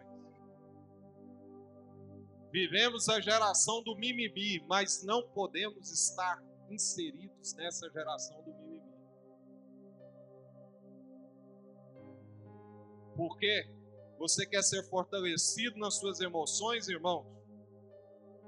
Vivemos 2.51 3.11
a 3.11 3.21
geração 3.21 3.83
do 3.83 3.95
mimimi, 3.95 4.65
mas 4.67 5.05
não 5.05 5.23
podemos 5.29 5.91
estar 5.93 6.43
inseridos 6.71 7.55
nessa 7.55 7.91
geração 7.91 8.43
do 8.43 8.55
mimimi. 8.55 8.83
Porque 13.17 13.69
você 14.19 14.47
quer 14.47 14.63
ser 14.63 14.83
fortalecido 14.85 15.79
nas 15.79 15.95
suas 15.95 16.21
emoções, 16.21 16.89
irmãos? 16.89 17.27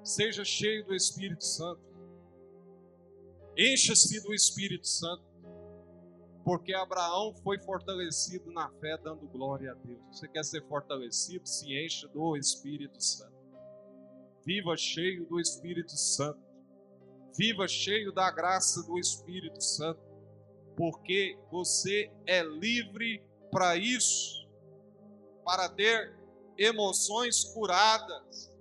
Seja 0.02 0.44
cheio 0.44 0.84
do 0.86 0.94
Espírito 0.94 1.44
Santo. 1.44 1.82
Encha-se 3.56 4.20
do 4.22 4.32
Espírito 4.32 4.86
Santo. 4.86 5.24
Porque 6.44 6.72
Abraão 6.72 7.34
foi 7.42 7.58
fortalecido 7.58 8.50
na 8.50 8.70
fé, 8.80 8.96
dando 8.96 9.28
glória 9.28 9.72
a 9.72 9.74
Deus. 9.74 10.00
Você 10.10 10.26
quer 10.26 10.44
ser 10.44 10.66
fortalecido? 10.66 11.46
Se 11.46 11.66
encha 11.72 12.08
do 12.08 12.36
Espírito 12.36 13.00
Santo. 13.00 13.38
Viva 14.44 14.76
cheio 14.76 15.26
do 15.26 15.38
Espírito 15.38 15.92
Santo. 15.92 16.49
Viva 17.36 17.66
cheio 17.68 18.12
da 18.12 18.30
graça 18.30 18.82
do 18.82 18.98
Espírito 18.98 19.62
Santo, 19.62 20.00
porque 20.76 21.38
você 21.50 22.10
é 22.26 22.42
livre 22.42 23.24
para 23.50 23.76
isso, 23.76 24.48
para 25.44 25.68
ter 25.68 26.16
emoções 26.58 27.44
curadas. 27.44 28.52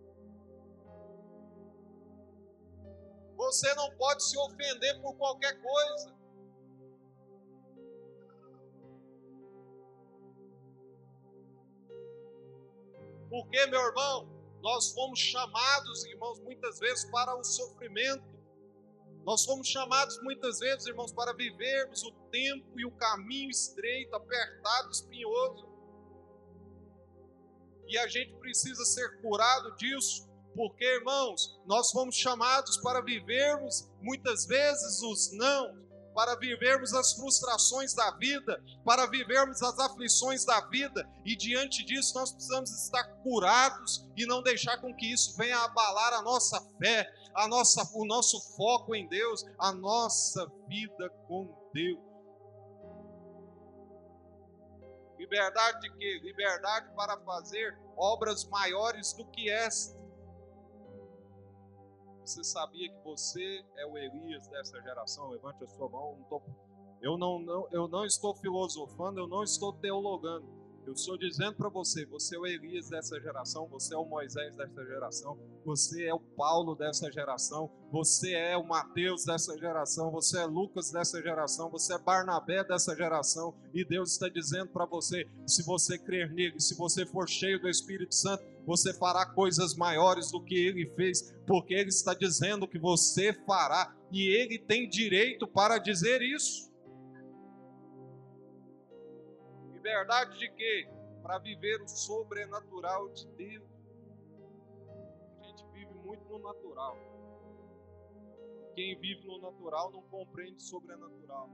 Você 3.36 3.74
não 3.76 3.90
pode 3.98 4.24
se 4.24 4.38
ofender 4.38 5.02
por 5.02 5.16
qualquer 5.16 5.60
coisa. 5.62 6.20
Porque, 13.30 13.66
meu 13.68 13.80
irmão, 13.80 14.28
nós 14.62 14.92
fomos 14.92 15.20
chamados, 15.20 16.04
irmãos, 16.06 16.40
muitas 16.40 16.80
vezes 16.80 17.06
para 17.06 17.36
o 17.36 17.44
sofrimento. 17.44 18.39
Nós 19.30 19.46
fomos 19.46 19.68
chamados 19.68 20.20
muitas 20.24 20.58
vezes, 20.58 20.88
irmãos, 20.88 21.12
para 21.12 21.36
vivermos 21.36 22.02
o 22.02 22.12
tempo 22.32 22.80
e 22.80 22.84
o 22.84 22.90
caminho 22.90 23.52
estreito, 23.52 24.16
apertado, 24.16 24.90
espinhoso. 24.90 25.70
E 27.88 27.96
a 28.00 28.08
gente 28.08 28.34
precisa 28.40 28.84
ser 28.86 29.22
curado 29.22 29.76
disso, 29.76 30.28
porque, 30.56 30.84
irmãos, 30.84 31.62
nós 31.68 31.92
fomos 31.92 32.16
chamados 32.16 32.78
para 32.78 33.02
vivermos 33.02 33.88
muitas 34.02 34.48
vezes 34.48 35.00
os 35.04 35.32
não, 35.34 35.78
para 36.16 36.36
vivermos 36.36 36.92
as 36.96 37.14
frustrações 37.14 37.94
da 37.94 38.10
vida, 38.18 38.60
para 38.84 39.06
vivermos 39.06 39.62
as 39.62 39.78
aflições 39.78 40.44
da 40.44 40.60
vida, 40.70 41.08
e 41.24 41.36
diante 41.36 41.86
disso 41.86 42.16
nós 42.16 42.32
precisamos 42.32 42.72
estar 42.84 43.04
curados 43.22 44.08
e 44.18 44.26
não 44.26 44.42
deixar 44.42 44.82
com 44.82 44.92
que 44.92 45.14
isso 45.14 45.38
venha 45.38 45.60
abalar 45.60 46.14
a 46.14 46.24
nossa 46.24 46.60
fé, 46.80 47.08
a 47.34 47.48
nossa, 47.48 47.90
o 47.96 48.06
nosso 48.06 48.40
foco 48.56 48.96
em 48.96 49.08
Deus, 49.08 49.46
a 49.58 49.72
nossa 49.72 50.46
vida 50.68 51.10
com 51.28 51.48
Deus. 51.74 52.10
Liberdade 55.18 55.82
de 55.82 55.98
quê? 55.98 56.20
Liberdade 56.24 56.90
para 56.96 57.20
fazer 57.22 57.78
obras 57.98 58.46
maiores 58.46 59.14
do 59.14 59.26
que 59.26 59.50
esta. 59.50 60.00
Você 62.26 62.44
sabia 62.44 62.90
que 62.90 63.04
você 63.04 63.66
é 63.76 63.86
o 63.86 63.98
Elias 63.98 64.48
dessa 64.48 64.82
geração? 64.82 65.30
Levante 65.30 65.64
a 65.64 65.68
sua 65.68 65.90
mão. 65.90 66.26
Eu, 67.02 67.18
não, 67.18 67.40
não, 67.40 67.68
eu 67.72 67.88
não 67.88 68.06
estou 68.06 68.36
filosofando, 68.36 69.20
eu 69.20 69.28
não 69.28 69.44
estou 69.44 69.74
teologando. 69.74 70.48
Eu 70.86 70.94
estou 70.94 71.18
dizendo 71.18 71.56
para 71.56 71.70
você: 71.70 72.06
você 72.06 72.36
é 72.36 72.40
o 72.40 72.46
Elias 72.46 72.90
dessa 72.90 73.20
geração, 73.20 73.68
você 73.68 73.94
é 73.94 73.98
o 73.98 74.06
Moisés 74.06 74.56
dessa 74.56 74.86
geração, 74.86 75.38
você 75.66 76.06
é 76.06 76.14
o 76.14 76.20
Paulo 76.20 76.76
dessa 76.76 77.12
geração, 77.12 77.70
você 77.92 78.34
é 78.34 78.58
o 78.58 78.68
Mateus 78.68 79.26
dessa 79.26 79.58
geração, 79.58 80.12
você 80.12 80.40
é 80.40 80.46
Lucas 80.46 80.92
dessa 80.92 81.22
geração, 81.22 81.70
você 81.70 81.94
é 81.94 82.00
Barnabé 82.00 82.64
dessa 82.64 82.96
geração, 82.96 83.54
e 83.74 83.86
Deus 83.86 84.14
está 84.14 84.30
dizendo 84.30 84.70
para 84.70 84.86
você: 84.86 85.28
se 85.46 85.64
você 85.64 85.98
crer 85.98 86.32
nele, 86.32 86.60
se 86.60 86.76
você 86.76 87.06
for 87.06 87.28
cheio 87.28 87.60
do 87.60 87.70
Espírito 87.70 88.16
Santo, 88.16 88.44
você 88.66 88.94
fará 88.94 89.26
coisas 89.26 89.76
maiores 89.76 90.32
do 90.32 90.44
que 90.44 90.56
ele 90.56 90.86
fez, 90.96 91.34
porque 91.46 91.74
ele 91.74 91.90
está 91.90 92.14
dizendo 92.14 92.68
que 92.68 92.80
você 92.80 93.34
fará, 93.46 93.96
e 94.12 94.28
ele 94.30 94.58
tem 94.60 94.88
direito 94.88 95.48
para 95.48 95.78
dizer 95.78 96.22
isso. 96.22 96.69
Liberdade 99.90 100.38
de 100.38 100.48
quê? 100.52 100.88
Para 101.24 101.40
viver 101.40 101.82
o 101.82 101.88
sobrenatural 101.88 103.10
de 103.10 103.28
Deus. 103.30 103.68
A 105.40 105.44
gente 105.48 105.66
vive 105.72 105.92
muito 106.06 106.24
no 106.30 106.38
natural. 106.38 106.96
Quem 108.76 108.96
vive 109.00 109.26
no 109.26 109.42
natural 109.42 109.90
não 109.92 110.04
compreende 110.04 110.58
o 110.58 110.62
sobrenatural. 110.62 111.50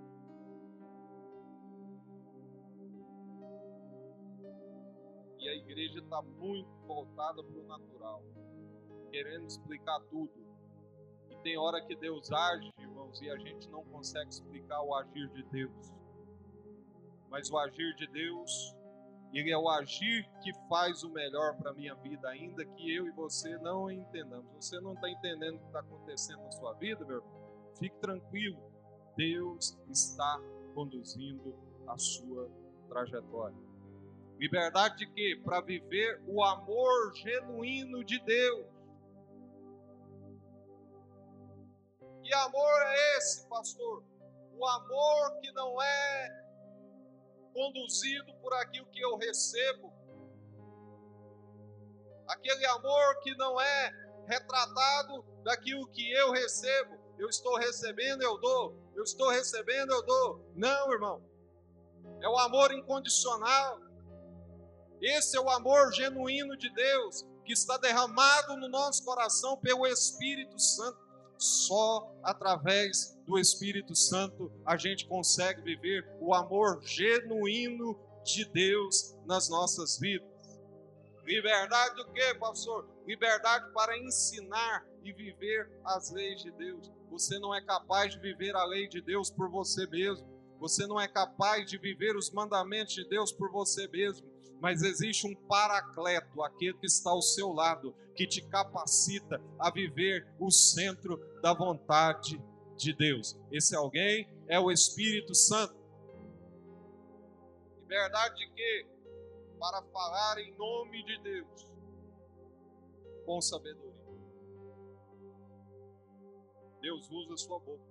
E 5.39 5.47
a 5.47 5.55
igreja 5.55 5.99
está 5.99 6.21
muito 6.21 6.69
voltada 6.85 7.41
para 7.41 7.57
o 7.57 7.63
natural, 7.63 8.21
querendo 9.11 9.45
explicar 9.45 10.01
tudo. 10.09 10.45
E 11.29 11.37
tem 11.37 11.57
hora 11.57 11.81
que 11.87 11.95
Deus 11.95 12.29
age, 12.33 12.69
irmãos, 12.79 13.21
e 13.21 13.29
a 13.29 13.37
gente 13.37 13.69
não 13.69 13.85
consegue 13.85 14.29
explicar 14.29 14.81
o 14.81 14.93
agir 14.93 15.29
de 15.29 15.43
Deus. 15.43 16.04
Mas 17.35 17.51
o 17.51 17.57
agir 17.57 17.93
de 17.95 18.07
Deus, 18.07 18.73
ele 19.33 19.51
é 19.51 19.57
o 19.57 19.67
agir 19.67 20.25
que 20.41 20.53
faz 20.69 21.03
o 21.03 21.09
melhor 21.09 21.53
para 21.57 21.71
a 21.71 21.73
minha 21.73 21.93
vida, 21.95 22.29
ainda 22.29 22.63
que 22.63 22.95
eu 22.95 23.07
e 23.07 23.11
você 23.11 23.57
não 23.57 23.91
entendamos. 23.91 24.49
Você 24.55 24.79
não 24.79 24.93
está 24.93 25.09
entendendo 25.09 25.57
o 25.57 25.59
que 25.59 25.65
está 25.65 25.81
acontecendo 25.81 26.41
na 26.43 26.51
sua 26.51 26.71
vida, 26.75 27.03
meu 27.03 27.17
irmão? 27.17 27.73
Fique 27.77 27.97
tranquilo, 27.97 28.57
Deus 29.17 29.77
está 29.89 30.39
conduzindo 30.73 31.53
a 31.85 31.97
sua 31.97 32.49
trajetória. 32.87 33.57
Liberdade 34.39 34.99
de 34.99 35.07
quê? 35.11 35.37
Para 35.43 35.59
viver 35.59 36.21
o 36.25 36.41
amor 36.41 37.13
genuíno 37.15 38.01
de 38.05 38.17
Deus. 38.19 38.65
Que 42.23 42.33
amor 42.33 42.81
é 42.81 43.17
esse, 43.17 43.45
pastor? 43.49 44.05
O 44.57 44.65
amor 44.65 45.37
que 45.41 45.51
não 45.51 45.81
é 45.81 46.44
conduzido 47.55 48.35
por 48.41 48.53
aquilo 48.55 48.85
que 48.87 48.99
eu 48.99 49.15
recebo. 49.15 49.93
Aquele 52.27 52.65
amor 52.65 53.19
que 53.21 53.33
não 53.37 53.59
é 53.61 53.91
retratado 54.27 55.23
daquilo 55.41 55.87
que 55.87 56.11
eu 56.11 56.31
recebo. 56.33 56.99
Eu 57.17 57.29
estou 57.29 57.55
recebendo, 57.55 58.21
eu 58.21 58.37
dou. 58.39 58.77
Eu 58.93 59.03
estou 59.03 59.29
recebendo, 59.29 59.93
eu 59.93 60.05
dou. 60.05 60.51
Não, 60.53 60.91
irmão. 60.91 61.23
É 62.21 62.27
o 62.27 62.37
amor 62.37 62.73
incondicional. 62.73 63.79
Esse 65.01 65.37
é 65.37 65.39
o 65.39 65.49
amor 65.49 65.93
genuíno 65.93 66.57
de 66.57 66.69
Deus 66.73 67.25
que 67.45 67.53
está 67.53 67.77
derramado 67.77 68.57
no 68.57 68.67
nosso 68.67 69.05
coração 69.05 69.55
pelo 69.57 69.87
Espírito 69.87 70.59
Santo. 70.59 70.99
Só 71.37 72.11
através 72.21 73.14
do 73.25 73.38
Espírito 73.39 73.95
Santo 73.95 74.51
a 74.65 74.77
gente 74.77 75.07
consegue 75.07 75.61
viver 75.61 76.07
o 76.19 76.33
amor 76.33 76.81
genuíno 76.83 77.99
de 78.23 78.45
Deus 78.45 79.15
nas 79.25 79.49
nossas 79.49 79.99
vidas. 79.99 80.27
Liberdade 81.25 81.95
do 81.95 82.11
que, 82.11 82.35
pastor? 82.35 82.88
Liberdade 83.07 83.71
para 83.73 83.97
ensinar 83.97 84.85
e 85.03 85.11
viver 85.11 85.69
as 85.83 86.11
leis 86.11 86.41
de 86.41 86.51
Deus. 86.51 86.91
Você 87.09 87.39
não 87.39 87.53
é 87.53 87.61
capaz 87.61 88.13
de 88.13 88.19
viver 88.19 88.55
a 88.55 88.65
lei 88.65 88.88
de 88.88 89.01
Deus 89.01 89.31
por 89.31 89.49
você 89.49 89.88
mesmo. 89.88 90.27
Você 90.59 90.85
não 90.85 90.99
é 90.99 91.07
capaz 91.07 91.69
de 91.69 91.77
viver 91.77 92.15
os 92.15 92.31
mandamentos 92.31 92.93
de 92.93 93.07
Deus 93.07 93.31
por 93.31 93.51
você 93.51 93.88
mesmo 93.88 94.35
mas 94.65 94.81
existe 94.81 95.27
um 95.27 95.35
paracleto, 95.35 96.41
aquele 96.41 96.73
que 96.77 96.88
está 96.88 97.11
ao 97.11 97.21
seu 97.21 97.51
lado, 97.51 97.93
que 98.15 98.25
te 98.25 98.41
capacita 98.41 99.41
a 99.59 99.69
viver 99.69 100.27
o 100.39 100.49
centro 100.49 101.19
da 101.41 101.53
vontade 101.53 102.41
de 102.77 102.93
Deus. 102.93 103.38
Esse 103.51 103.75
alguém 103.75 104.27
é 104.47 104.59
o 104.59 104.71
Espírito 104.71 105.33
Santo. 105.33 105.75
Liberdade 107.81 108.35
de 108.35 108.51
quê? 108.51 108.88
Para 109.59 109.81
falar 109.83 110.38
em 110.39 110.55
nome 110.57 111.03
de 111.03 111.21
Deus, 111.21 111.71
com 113.25 113.41
sabedoria. 113.41 113.93
Deus 116.81 117.09
usa 117.09 117.33
a 117.33 117.38
sua 117.38 117.59
boca. 117.59 117.83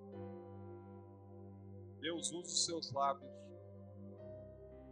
Deus 2.00 2.30
usa 2.32 2.46
os 2.46 2.64
seus 2.64 2.92
lábios 2.92 3.32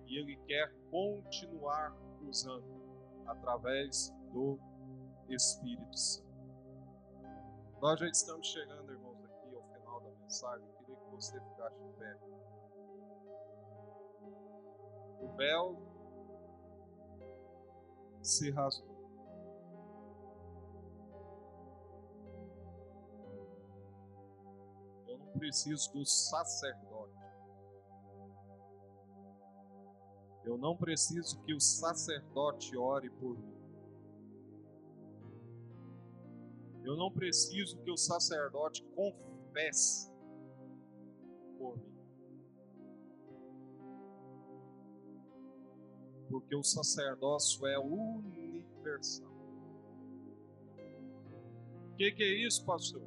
e 0.06 0.18
Ele 0.18 0.36
quer 0.46 0.72
continuar 0.90 1.96
usando 2.28 2.82
através 3.26 4.12
do 4.32 4.58
Espírito 5.28 5.96
Santo. 5.96 6.32
Nós 7.80 7.98
já 7.98 8.06
estamos 8.06 8.46
chegando, 8.46 8.92
irmãos, 8.92 9.01
mensagem. 10.32 10.66
Eu 10.66 10.74
queria 10.78 10.96
que 10.96 11.10
você 11.10 11.40
ficasse 11.40 11.78
de 11.82 11.92
pé. 11.98 12.18
O 15.20 15.36
véu 15.36 15.76
se 18.22 18.50
rasgou. 18.50 18.92
Eu 25.06 25.18
não 25.18 25.32
preciso 25.38 25.92
do 25.92 26.06
sacerdote 26.06 27.12
Eu 30.44 30.58
não 30.58 30.76
preciso 30.76 31.40
que 31.42 31.54
o 31.54 31.60
sacerdote 31.60 32.76
ore 32.76 33.08
por 33.10 33.38
mim. 33.38 33.62
Eu 36.82 36.96
não 36.96 37.12
preciso 37.12 37.78
que 37.78 37.90
o 37.92 37.96
sacerdote 37.96 38.82
confesse 38.96 40.11
por 41.62 41.76
mim. 41.76 41.92
Porque 46.28 46.56
o 46.56 46.64
sacerdócio 46.64 47.64
é 47.66 47.78
universal. 47.78 49.30
O 51.92 51.96
que, 51.96 52.10
que 52.10 52.22
é 52.22 52.46
isso, 52.46 52.64
pastor? 52.64 53.02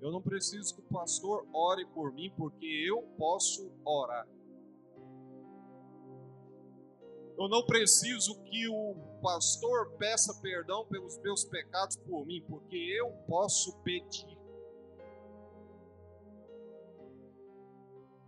Eu 0.00 0.12
não 0.12 0.22
preciso 0.22 0.74
que 0.74 0.80
o 0.82 0.84
pastor 0.84 1.46
ore 1.52 1.86
por 1.86 2.12
mim, 2.12 2.30
porque 2.36 2.66
eu 2.66 3.02
posso 3.16 3.72
orar. 3.84 4.28
Eu 7.36 7.48
não 7.48 7.66
preciso 7.66 8.40
que 8.44 8.68
o 8.68 8.94
pastor 9.20 9.90
peça 9.96 10.38
perdão 10.40 10.86
pelos 10.86 11.18
meus 11.18 11.44
pecados 11.44 11.96
por 11.96 12.24
mim, 12.26 12.44
porque 12.46 12.76
eu 12.76 13.10
posso 13.26 13.76
pedir. 13.78 14.33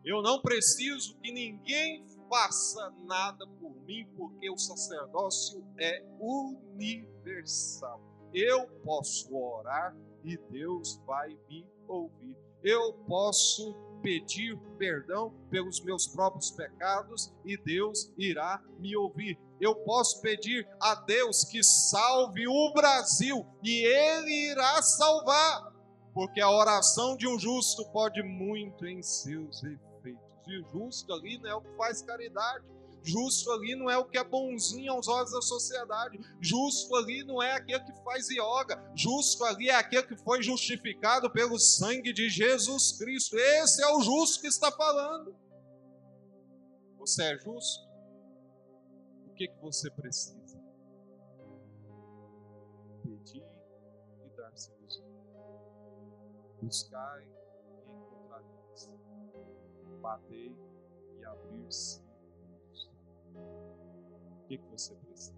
Eu 0.07 0.23
não 0.23 0.41
preciso 0.41 1.17
que 1.17 1.33
ninguém 1.33 2.07
faça 2.31 2.95
nada 3.05 3.45
por 3.59 3.75
mim, 3.85 4.07
porque 4.17 4.49
o 4.49 4.57
sacerdócio 4.57 5.67
é 5.77 6.01
universal. 6.21 8.01
Eu 8.33 8.69
posso 8.85 9.37
orar 9.37 9.97
e 10.23 10.37
Deus 10.49 11.03
vai 11.05 11.37
me 11.49 11.67
ouvir. 11.89 12.37
Eu 12.63 12.93
posso 13.09 13.75
pedir 14.01 14.57
perdão 14.79 15.35
pelos 15.51 15.83
meus 15.83 16.07
próprios 16.07 16.53
pecados 16.53 17.35
e 17.45 17.57
Deus 17.57 18.13
irá 18.17 18.63
me 18.79 18.97
ouvir. 18.97 19.37
Eu 19.61 19.75
posso 19.75 20.21
pedir 20.21 20.69
a 20.81 20.95
Deus 20.95 21.43
que 21.43 21.65
salve 21.65 22.47
o 22.47 22.73
Brasil 22.73 23.45
e 23.61 23.85
Ele 23.85 24.53
irá 24.53 24.81
salvar, 24.83 25.75
Porque 26.15 26.41
a 26.41 26.51
oração 26.51 27.17
de 27.17 27.27
um 27.27 27.37
justo 27.39 27.85
pode 27.91 28.23
muito 28.23 28.87
em 28.87 29.03
seus 29.03 29.65
efeitos. 29.65 29.86
O 30.47 30.73
justo 30.73 31.13
ali 31.13 31.39
não 31.39 31.51
é 31.51 31.55
o 31.55 31.61
que 31.61 31.77
faz 31.77 32.03
caridade. 32.03 32.65
Justo 33.03 33.53
ali 33.53 33.77
não 33.77 33.89
é 33.89 33.97
o 33.97 34.05
que 34.05 34.19
é 34.19 34.25
bonzinho 34.25 34.93
aos 34.93 35.07
olhos 35.07 35.31
da 35.31 35.41
sociedade. 35.41 36.19
Justo 36.41 36.95
ali 36.97 37.23
não 37.23 37.41
é 37.41 37.53
aquele 37.53 37.85
que 37.85 38.03
faz 38.03 38.29
yoga. 38.29 38.83
Justo 38.97 39.45
ali 39.45 39.69
é 39.69 39.77
aquele 39.77 40.03
que 40.05 40.17
foi 40.17 40.43
justificado 40.43 41.31
pelo 41.31 41.57
sangue 41.59 42.13
de 42.13 42.29
Jesus 42.29 42.99
Cristo. 42.99 43.37
Esse 43.37 43.83
é 43.83 43.89
o 43.95 44.01
justo 44.01 44.41
que 44.41 44.49
está 44.49 44.73
falando. 44.73 45.37
Você 46.99 47.23
é 47.23 47.39
justo? 47.39 47.87
O 49.29 49.35
que, 49.35 49.47
que 49.47 49.61
você 49.61 49.89
precisa? 49.91 50.61
Pedir 53.05 53.45
e 54.25 54.37
dar-se 54.37 54.73
vos 54.81 55.05
Buscai 56.61 57.23
e 57.87 57.93
encontrareis. 57.93 59.06
Batei 60.07 60.57
e 61.19 61.25
abrir-se 61.25 62.01
o 63.35 64.47
que, 64.47 64.57
que 64.57 64.65
você 64.67 64.95
precisa? 64.95 65.35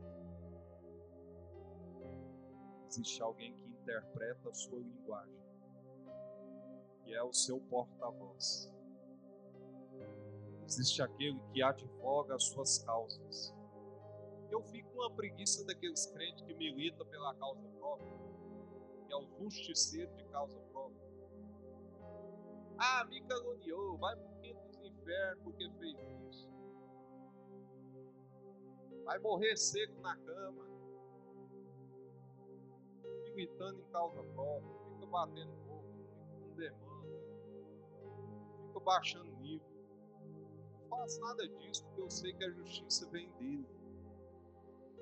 Existe 2.86 3.22
alguém 3.22 3.54
que 3.54 3.64
interpreta 3.64 4.50
a 4.50 4.52
sua 4.52 4.78
linguagem, 4.80 5.40
que 7.02 7.14
é 7.14 7.22
o 7.22 7.32
seu 7.32 7.58
porta-voz. 7.62 8.70
Existe 10.66 11.00
aquele 11.00 11.40
que 11.50 11.62
advoga 11.62 12.34
as 12.34 12.44
suas 12.44 12.76
causas. 12.84 13.54
Eu 14.50 14.62
fico 14.64 14.90
com 14.90 15.02
a 15.02 15.10
preguiça 15.12 15.64
daqueles 15.64 16.04
crentes 16.12 16.44
que 16.44 16.52
militam 16.52 17.06
pela 17.06 17.34
causa 17.36 17.66
própria, 17.78 18.18
que 19.06 19.14
é 19.14 19.16
o 19.16 19.26
justiceiro 19.38 20.14
de 20.14 20.24
causa 20.26 20.60
própria. 20.70 21.08
Ah, 22.76 23.06
me 23.06 23.22
caluniou, 23.22 23.96
vai 23.96 24.14
para 24.14 24.38
o 25.44 25.52
quinto 25.52 25.78
dos 25.78 25.78
infernos 25.78 25.78
porque 25.78 25.78
fez 25.78 25.96
isso 26.30 26.48
vai 29.08 29.18
morrer 29.20 29.56
seco 29.56 29.98
na 30.02 30.14
cama, 30.16 30.68
gritando 33.32 33.80
em 33.80 33.90
causa 33.90 34.22
própria, 34.22 34.78
fica 34.92 35.06
batendo 35.06 35.56
fogo, 35.64 35.84
fica 35.94 36.44
com 36.44 36.56
demanda, 36.56 37.20
fica 38.66 38.80
baixando 38.80 39.36
nível. 39.38 39.66
Não 40.82 40.88
faço 40.90 41.20
nada 41.20 41.48
disso 41.48 41.86
porque 41.86 42.02
eu 42.02 42.10
sei 42.10 42.34
que 42.34 42.44
a 42.44 42.50
justiça 42.50 43.08
vem 43.08 43.30
dele. 43.38 43.66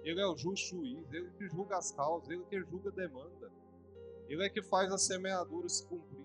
Ele 0.05 0.21
é 0.21 0.27
o 0.27 0.37
justo 0.37 0.77
juiz, 0.77 1.13
ele 1.13 1.29
que 1.33 1.49
julga 1.49 1.77
as 1.77 1.91
causas, 1.91 2.31
ele 2.31 2.45
que 2.45 2.61
julga 2.63 2.91
a 2.91 2.93
demanda. 2.93 3.51
Ele 4.29 4.45
é 4.45 4.49
que 4.49 4.63
faz 4.63 4.93
a 4.93 4.99
semeadura 4.99 5.69
se 5.69 5.85
cumprir. 5.85 6.16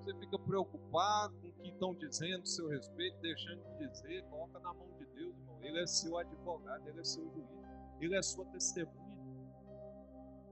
Você 0.00 0.14
fica 0.14 0.38
preocupado 0.38 1.34
com 1.40 1.48
o 1.48 1.52
que 1.52 1.68
estão 1.68 1.94
dizendo 1.94 2.42
a 2.42 2.46
seu 2.46 2.68
respeito, 2.68 3.20
deixando 3.20 3.62
de 3.76 3.88
dizer, 3.88 4.24
coloca 4.24 4.58
na 4.60 4.72
mão 4.72 4.88
de 4.98 5.04
Deus, 5.06 5.36
irmão. 5.36 5.58
Ele 5.62 5.78
é 5.78 5.86
seu 5.86 6.16
advogado, 6.16 6.88
ele 6.88 7.00
é 7.00 7.04
seu 7.04 7.22
juiz, 7.30 7.46
ele 8.00 8.16
é 8.16 8.22
sua 8.22 8.46
testemunha. 8.46 9.18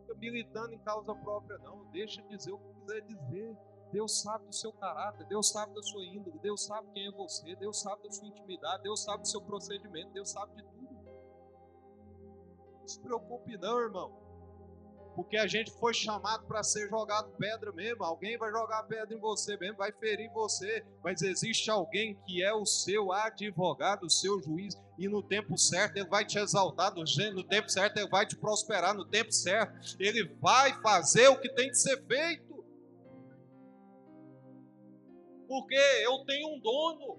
Fica 0.01 0.15
militando 0.19 0.75
em 0.75 0.79
causa 0.81 1.15
própria, 1.15 1.57
não. 1.59 1.87
Deixa 1.93 2.23
dizer 2.25 2.53
o 2.53 2.59
que 2.59 2.75
quiser 2.81 3.01
dizer. 3.03 3.57
Deus 3.91 4.21
sabe 4.21 4.45
do 4.45 4.55
seu 4.55 4.71
caráter, 4.75 5.27
Deus 5.29 5.49
sabe 5.49 5.75
da 5.75 5.83
sua 5.83 6.05
índole, 6.05 6.39
Deus 6.41 6.67
sabe 6.67 6.87
quem 6.93 7.07
é 7.07 7.11
você, 7.11 7.57
Deus 7.57 7.81
sabe 7.81 8.03
da 8.03 8.11
sua 8.11 8.29
intimidade, 8.29 8.83
Deus 8.83 9.03
sabe 9.03 9.23
do 9.23 9.29
seu 9.29 9.41
procedimento, 9.41 10.13
Deus 10.13 10.31
sabe 10.31 10.57
de 10.57 10.63
tudo. 10.63 10.95
Não 12.81 12.87
se 12.87 13.01
preocupe, 13.01 13.57
não, 13.57 13.81
irmão 13.81 14.28
porque 15.19 15.37
a 15.37 15.49
gente 15.49 15.73
foi 15.73 15.93
chamado 15.93 16.47
para 16.47 16.63
ser 16.63 16.89
jogado 16.89 17.33
pedra 17.33 17.73
mesmo. 17.73 18.05
Alguém 18.05 18.39
vai 18.39 18.53
jogar 18.53 18.85
pedra 18.85 19.13
em 19.13 19.19
você 19.19 19.57
mesmo, 19.57 19.77
vai 19.77 19.91
ferir 19.91 20.31
você, 20.31 20.87
mas 21.03 21.23
existe 21.23 21.69
alguém 21.69 22.17
que 22.25 22.41
é 22.41 22.55
o 22.55 22.65
seu 22.65 23.11
advogado, 23.11 24.05
o 24.07 24.11
seu 24.11 24.41
juiz, 24.41 24.81
e 24.97 25.09
no 25.09 25.21
tempo 25.21 25.59
certo 25.59 25.97
ele 25.97 26.07
vai 26.07 26.25
te 26.25 26.39
exaltar, 26.39 26.95
no 26.95 27.43
tempo 27.43 27.69
certo 27.69 27.97
ele 27.97 28.09
vai 28.09 28.27
te 28.27 28.37
prosperar, 28.37 28.95
no 28.95 29.05
tempo 29.05 29.33
certo 29.33 29.97
ele 29.99 30.23
vai 30.41 30.81
fazer 30.81 31.27
o 31.27 31.41
que 31.41 31.49
tem 31.49 31.69
que 31.69 31.77
ser 31.77 32.01
feito. 32.07 32.65
Porque 35.49 35.75
eu 36.05 36.25
tenho 36.27 36.55
um 36.55 36.61
dono. 36.61 37.19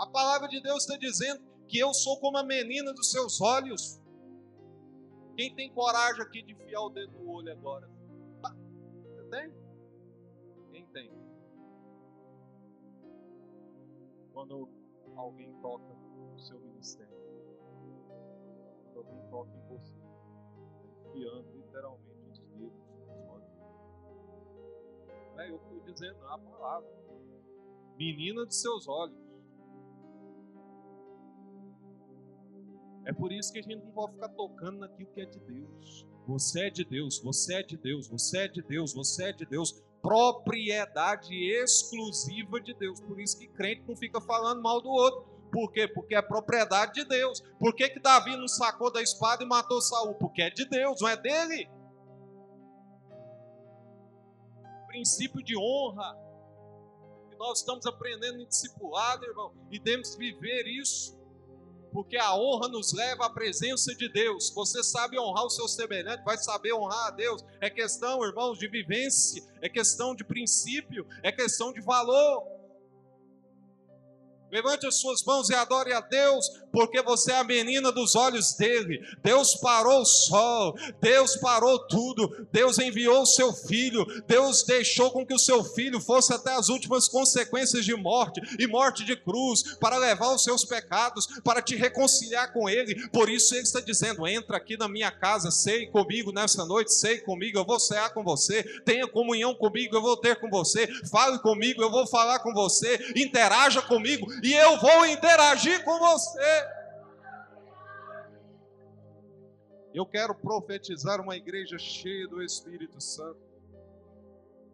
A 0.00 0.06
palavra 0.08 0.48
de 0.48 0.60
Deus 0.60 0.82
está 0.82 0.98
dizendo 0.98 1.44
que 1.68 1.78
eu 1.78 1.94
sou 1.94 2.18
como 2.18 2.38
a 2.38 2.42
menina 2.42 2.92
dos 2.92 3.12
seus 3.12 3.40
olhos. 3.40 4.00
Quem 5.36 5.52
tem 5.54 5.72
coragem 5.72 6.22
aqui 6.22 6.42
de 6.42 6.52
enfiar 6.52 6.80
o 6.82 6.90
dedo 6.90 7.18
no 7.18 7.30
olho 7.30 7.50
agora? 7.50 7.90
Você 9.02 9.24
tem? 9.30 9.52
Quem 10.70 10.86
tem? 10.88 11.10
Quando 14.32 14.68
alguém 15.16 15.52
toca 15.60 15.92
no 15.92 16.38
seu 16.38 16.60
ministério, 16.60 17.16
quando 18.92 18.98
alguém 18.98 19.30
toca 19.30 19.50
em 19.56 19.68
você, 19.68 19.94
enfiando 21.08 21.50
literalmente 21.52 22.40
os 22.40 22.48
dedos 22.50 22.86
nos 22.88 23.28
olhos. 23.28 23.48
Não 25.32 25.40
é 25.40 25.50
eu 25.50 25.58
que 25.58 25.64
estou 25.64 25.92
dizendo, 25.92 26.18
não, 26.20 26.30
é 26.30 26.34
a 26.34 26.38
palavra. 26.38 26.90
Menina 27.96 28.46
de 28.46 28.54
seus 28.54 28.86
olhos. 28.86 29.23
É 33.06 33.12
por 33.12 33.32
isso 33.32 33.52
que 33.52 33.58
a 33.58 33.62
gente 33.62 33.76
não 33.76 33.90
pode 33.92 34.14
ficar 34.14 34.28
tocando 34.30 34.78
naquilo 34.78 35.10
que 35.12 35.20
é 35.20 35.26
de 35.26 35.38
Deus. 35.40 36.06
Você 36.26 36.66
é 36.66 36.70
de 36.70 36.84
Deus, 36.84 37.20
você 37.22 37.54
é 37.56 37.62
de 37.62 37.76
Deus, 37.76 38.08
você 38.08 38.38
é 38.38 38.48
de 38.48 38.62
Deus, 38.62 38.94
você 38.94 39.24
é 39.24 39.32
de 39.32 39.44
Deus. 39.44 39.72
Propriedade 40.00 41.34
exclusiva 41.34 42.60
de 42.60 42.74
Deus. 42.74 43.00
Por 43.00 43.20
isso 43.20 43.38
que 43.38 43.46
crente 43.48 43.84
não 43.86 43.96
fica 43.96 44.20
falando 44.20 44.62
mal 44.62 44.80
do 44.80 44.88
outro. 44.88 45.34
Por 45.52 45.70
quê? 45.70 45.86
Porque 45.86 46.14
é 46.14 46.22
propriedade 46.22 46.94
de 46.94 47.04
Deus. 47.04 47.40
Por 47.58 47.74
que, 47.74 47.88
que 47.88 48.00
Davi 48.00 48.36
não 48.36 48.48
sacou 48.48 48.90
da 48.90 49.02
espada 49.02 49.44
e 49.44 49.46
matou 49.46 49.80
Saul? 49.80 50.14
Porque 50.14 50.42
é 50.42 50.50
de 50.50 50.64
Deus, 50.64 51.00
não 51.00 51.08
é 51.08 51.16
dele. 51.16 51.70
Princípio 54.86 55.42
de 55.42 55.56
honra. 55.56 56.18
Que 57.30 57.36
nós 57.36 57.58
estamos 57.58 57.86
aprendendo 57.86 58.40
em 58.40 58.46
discipulado, 58.46 59.24
irmão. 59.24 59.54
E 59.70 59.78
que 59.78 60.16
viver 60.18 60.66
isso 60.66 61.23
porque 61.94 62.16
a 62.16 62.34
honra 62.34 62.66
nos 62.66 62.92
leva 62.92 63.24
à 63.24 63.30
presença 63.30 63.94
de 63.94 64.08
Deus. 64.08 64.50
Você 64.50 64.82
sabe 64.82 65.16
honrar 65.16 65.44
o 65.44 65.48
seu 65.48 65.68
semelhante, 65.68 66.24
vai 66.24 66.36
saber 66.36 66.74
honrar 66.74 67.06
a 67.06 67.10
Deus. 67.12 67.44
É 67.60 67.70
questão, 67.70 68.24
irmãos, 68.24 68.58
de 68.58 68.66
vivência, 68.66 69.40
é 69.62 69.68
questão 69.68 70.12
de 70.12 70.24
princípio, 70.24 71.06
é 71.22 71.30
questão 71.30 71.72
de 71.72 71.80
valor. 71.80 72.53
Levante 74.54 74.86
as 74.86 75.00
suas 75.00 75.20
mãos 75.24 75.50
e 75.50 75.54
adore 75.56 75.92
a 75.92 76.00
Deus, 76.00 76.48
porque 76.70 77.02
você 77.02 77.32
é 77.32 77.40
a 77.40 77.42
menina 77.42 77.90
dos 77.90 78.14
olhos 78.14 78.54
dele. 78.54 79.04
Deus 79.20 79.56
parou 79.56 80.02
o 80.02 80.04
sol, 80.04 80.76
Deus 81.00 81.34
parou 81.38 81.76
tudo, 81.88 82.46
Deus 82.52 82.78
enviou 82.78 83.22
o 83.22 83.26
seu 83.26 83.52
filho, 83.52 84.06
Deus 84.28 84.62
deixou 84.62 85.10
com 85.10 85.26
que 85.26 85.34
o 85.34 85.40
seu 85.40 85.64
filho 85.64 86.00
fosse 86.00 86.32
até 86.32 86.54
as 86.54 86.68
últimas 86.68 87.08
consequências 87.08 87.84
de 87.84 87.96
morte 87.96 88.40
e 88.56 88.68
morte 88.68 89.04
de 89.04 89.16
cruz, 89.16 89.76
para 89.80 89.98
levar 89.98 90.32
os 90.32 90.44
seus 90.44 90.64
pecados, 90.64 91.26
para 91.42 91.60
te 91.60 91.74
reconciliar 91.74 92.52
com 92.52 92.68
ele. 92.68 93.08
Por 93.08 93.28
isso 93.28 93.56
ele 93.56 93.64
está 93.64 93.80
dizendo: 93.80 94.24
entra 94.24 94.56
aqui 94.56 94.76
na 94.76 94.86
minha 94.86 95.10
casa, 95.10 95.50
sei 95.50 95.88
comigo 95.88 96.30
nessa 96.30 96.64
noite, 96.64 96.94
sei 96.94 97.18
comigo, 97.18 97.58
eu 97.58 97.64
vou 97.64 97.80
cear 97.80 98.14
com 98.14 98.22
você, 98.22 98.62
tenha 98.84 99.08
comunhão 99.08 99.52
comigo, 99.52 99.96
eu 99.96 100.02
vou 100.02 100.16
ter 100.16 100.36
com 100.36 100.48
você, 100.48 100.86
fale 101.10 101.40
comigo, 101.40 101.82
eu 101.82 101.90
vou 101.90 102.06
falar 102.06 102.38
com 102.38 102.54
você, 102.54 103.12
interaja 103.16 103.82
comigo 103.82 104.28
e 104.44 104.52
eu 104.52 104.78
vou 104.78 105.06
interagir 105.06 105.82
com 105.84 105.98
você. 105.98 106.68
Eu 109.94 110.04
quero 110.04 110.34
profetizar 110.34 111.18
uma 111.18 111.34
igreja 111.34 111.78
cheia 111.78 112.28
do 112.28 112.42
Espírito 112.42 113.00
Santo. 113.00 113.40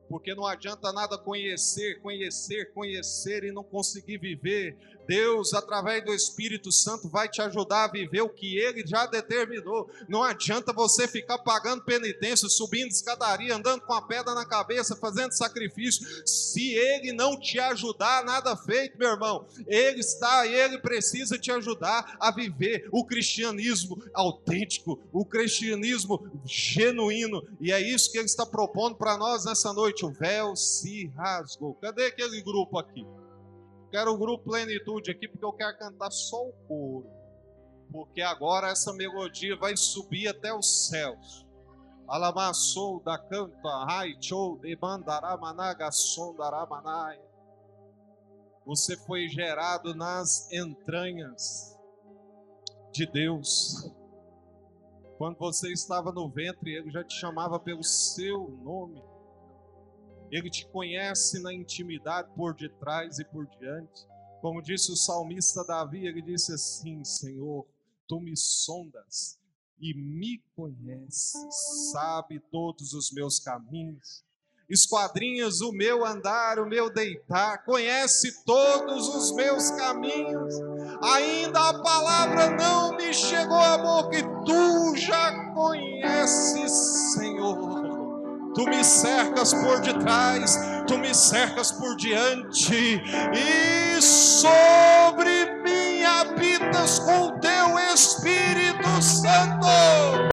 Porque 0.08 0.34
não 0.34 0.44
adianta 0.44 0.92
nada 0.92 1.16
conhecer, 1.16 2.00
conhecer, 2.02 2.72
conhecer 2.72 3.44
e 3.44 3.52
não 3.52 3.62
conseguir 3.62 4.18
viver. 4.18 4.76
Deus, 5.10 5.52
através 5.54 6.04
do 6.04 6.14
Espírito 6.14 6.70
Santo, 6.70 7.08
vai 7.08 7.28
te 7.28 7.42
ajudar 7.42 7.82
a 7.82 7.90
viver 7.90 8.20
o 8.20 8.28
que 8.28 8.56
Ele 8.56 8.86
já 8.86 9.06
determinou. 9.06 9.90
Não 10.08 10.22
adianta 10.22 10.72
você 10.72 11.08
ficar 11.08 11.38
pagando 11.38 11.82
penitência, 11.82 12.48
subindo 12.48 12.92
escadaria, 12.92 13.56
andando 13.56 13.80
com 13.80 13.92
a 13.92 14.00
pedra 14.00 14.36
na 14.36 14.46
cabeça, 14.46 14.94
fazendo 14.94 15.32
sacrifício. 15.32 16.06
Se 16.24 16.74
Ele 16.74 17.10
não 17.10 17.36
te 17.36 17.58
ajudar, 17.58 18.24
nada 18.24 18.56
feito, 18.56 18.96
meu 18.96 19.10
irmão. 19.10 19.48
Ele 19.66 19.98
está, 19.98 20.46
Ele 20.46 20.78
precisa 20.78 21.36
te 21.36 21.50
ajudar 21.50 22.16
a 22.20 22.30
viver 22.30 22.88
o 22.92 23.04
cristianismo 23.04 24.00
autêntico, 24.14 25.00
o 25.12 25.24
cristianismo 25.24 26.24
genuíno. 26.44 27.42
E 27.60 27.72
é 27.72 27.80
isso 27.80 28.12
que 28.12 28.18
Ele 28.18 28.26
está 28.26 28.46
propondo 28.46 28.94
para 28.94 29.18
nós 29.18 29.44
nessa 29.44 29.72
noite. 29.72 30.06
O 30.06 30.12
véu 30.12 30.54
se 30.54 31.08
rasgou. 31.16 31.74
Cadê 31.74 32.06
aquele 32.06 32.40
grupo 32.42 32.78
aqui? 32.78 33.04
Quero 33.90 34.12
o 34.12 34.18
grupo 34.18 34.44
Plenitude 34.44 35.10
aqui 35.10 35.26
porque 35.26 35.44
eu 35.44 35.52
quero 35.52 35.76
cantar 35.76 36.10
só 36.10 36.46
o 36.46 36.52
coro. 36.68 37.10
Porque 37.90 38.22
agora 38.22 38.68
essa 38.68 38.92
melodia 38.92 39.56
vai 39.56 39.76
subir 39.76 40.28
até 40.28 40.54
os 40.54 40.88
céus. 40.88 41.46
Alamassou 42.06 43.00
da 43.02 43.18
canta, 43.18 43.84
raichou, 43.84 44.58
demandaramanaga, 44.58 45.90
sondaramanai. 45.90 47.20
Você 48.64 48.96
foi 48.96 49.28
gerado 49.28 49.94
nas 49.94 50.50
entranhas 50.52 51.76
de 52.92 53.06
Deus. 53.06 53.90
Quando 55.18 55.36
você 55.38 55.72
estava 55.72 56.12
no 56.12 56.28
ventre, 56.28 56.74
Ele 56.74 56.90
já 56.90 57.02
te 57.02 57.14
chamava 57.14 57.58
pelo 57.58 57.82
seu 57.82 58.48
nome. 58.62 59.02
Ele 60.30 60.48
te 60.48 60.66
conhece 60.68 61.40
na 61.40 61.52
intimidade 61.52 62.30
por 62.34 62.54
detrás 62.54 63.18
e 63.18 63.24
por 63.24 63.46
diante. 63.46 64.06
Como 64.40 64.62
disse 64.62 64.92
o 64.92 64.96
salmista 64.96 65.64
Davi, 65.64 66.06
ele 66.06 66.22
disse 66.22 66.52
assim: 66.52 67.04
Senhor, 67.04 67.66
tu 68.08 68.20
me 68.20 68.36
sondas 68.36 69.38
e 69.80 69.94
me 69.94 70.42
conhece, 70.54 71.38
sabe 71.92 72.38
todos 72.50 72.92
os 72.92 73.10
meus 73.12 73.38
caminhos, 73.38 74.22
esquadrinhas 74.68 75.60
o 75.60 75.72
meu 75.72 76.04
andar, 76.04 76.58
o 76.58 76.66
meu 76.66 76.92
deitar, 76.92 77.64
conhece 77.64 78.44
todos 78.44 79.08
os 79.08 79.32
meus 79.32 79.70
caminhos. 79.70 80.54
Ainda 81.02 81.70
a 81.70 81.82
palavra 81.82 82.50
não 82.50 82.96
me 82.96 83.12
chegou 83.12 83.56
à 83.56 83.78
boca 83.78 84.16
e 84.16 84.22
tu 84.44 84.96
já 84.96 85.52
conheces, 85.54 86.72
Senhor. 87.14 87.79
Tu 88.54 88.64
me 88.64 88.82
cercas 88.82 89.54
por 89.54 89.80
detrás, 89.80 90.58
tu 90.86 90.98
me 90.98 91.14
cercas 91.14 91.72
por 91.72 91.96
diante, 91.96 93.00
e 93.32 94.02
sobre 94.02 95.46
mim 95.62 96.02
habitas 96.02 96.98
com 96.98 97.38
teu 97.38 97.78
Espírito 97.94 99.00
Santo. 99.00 100.20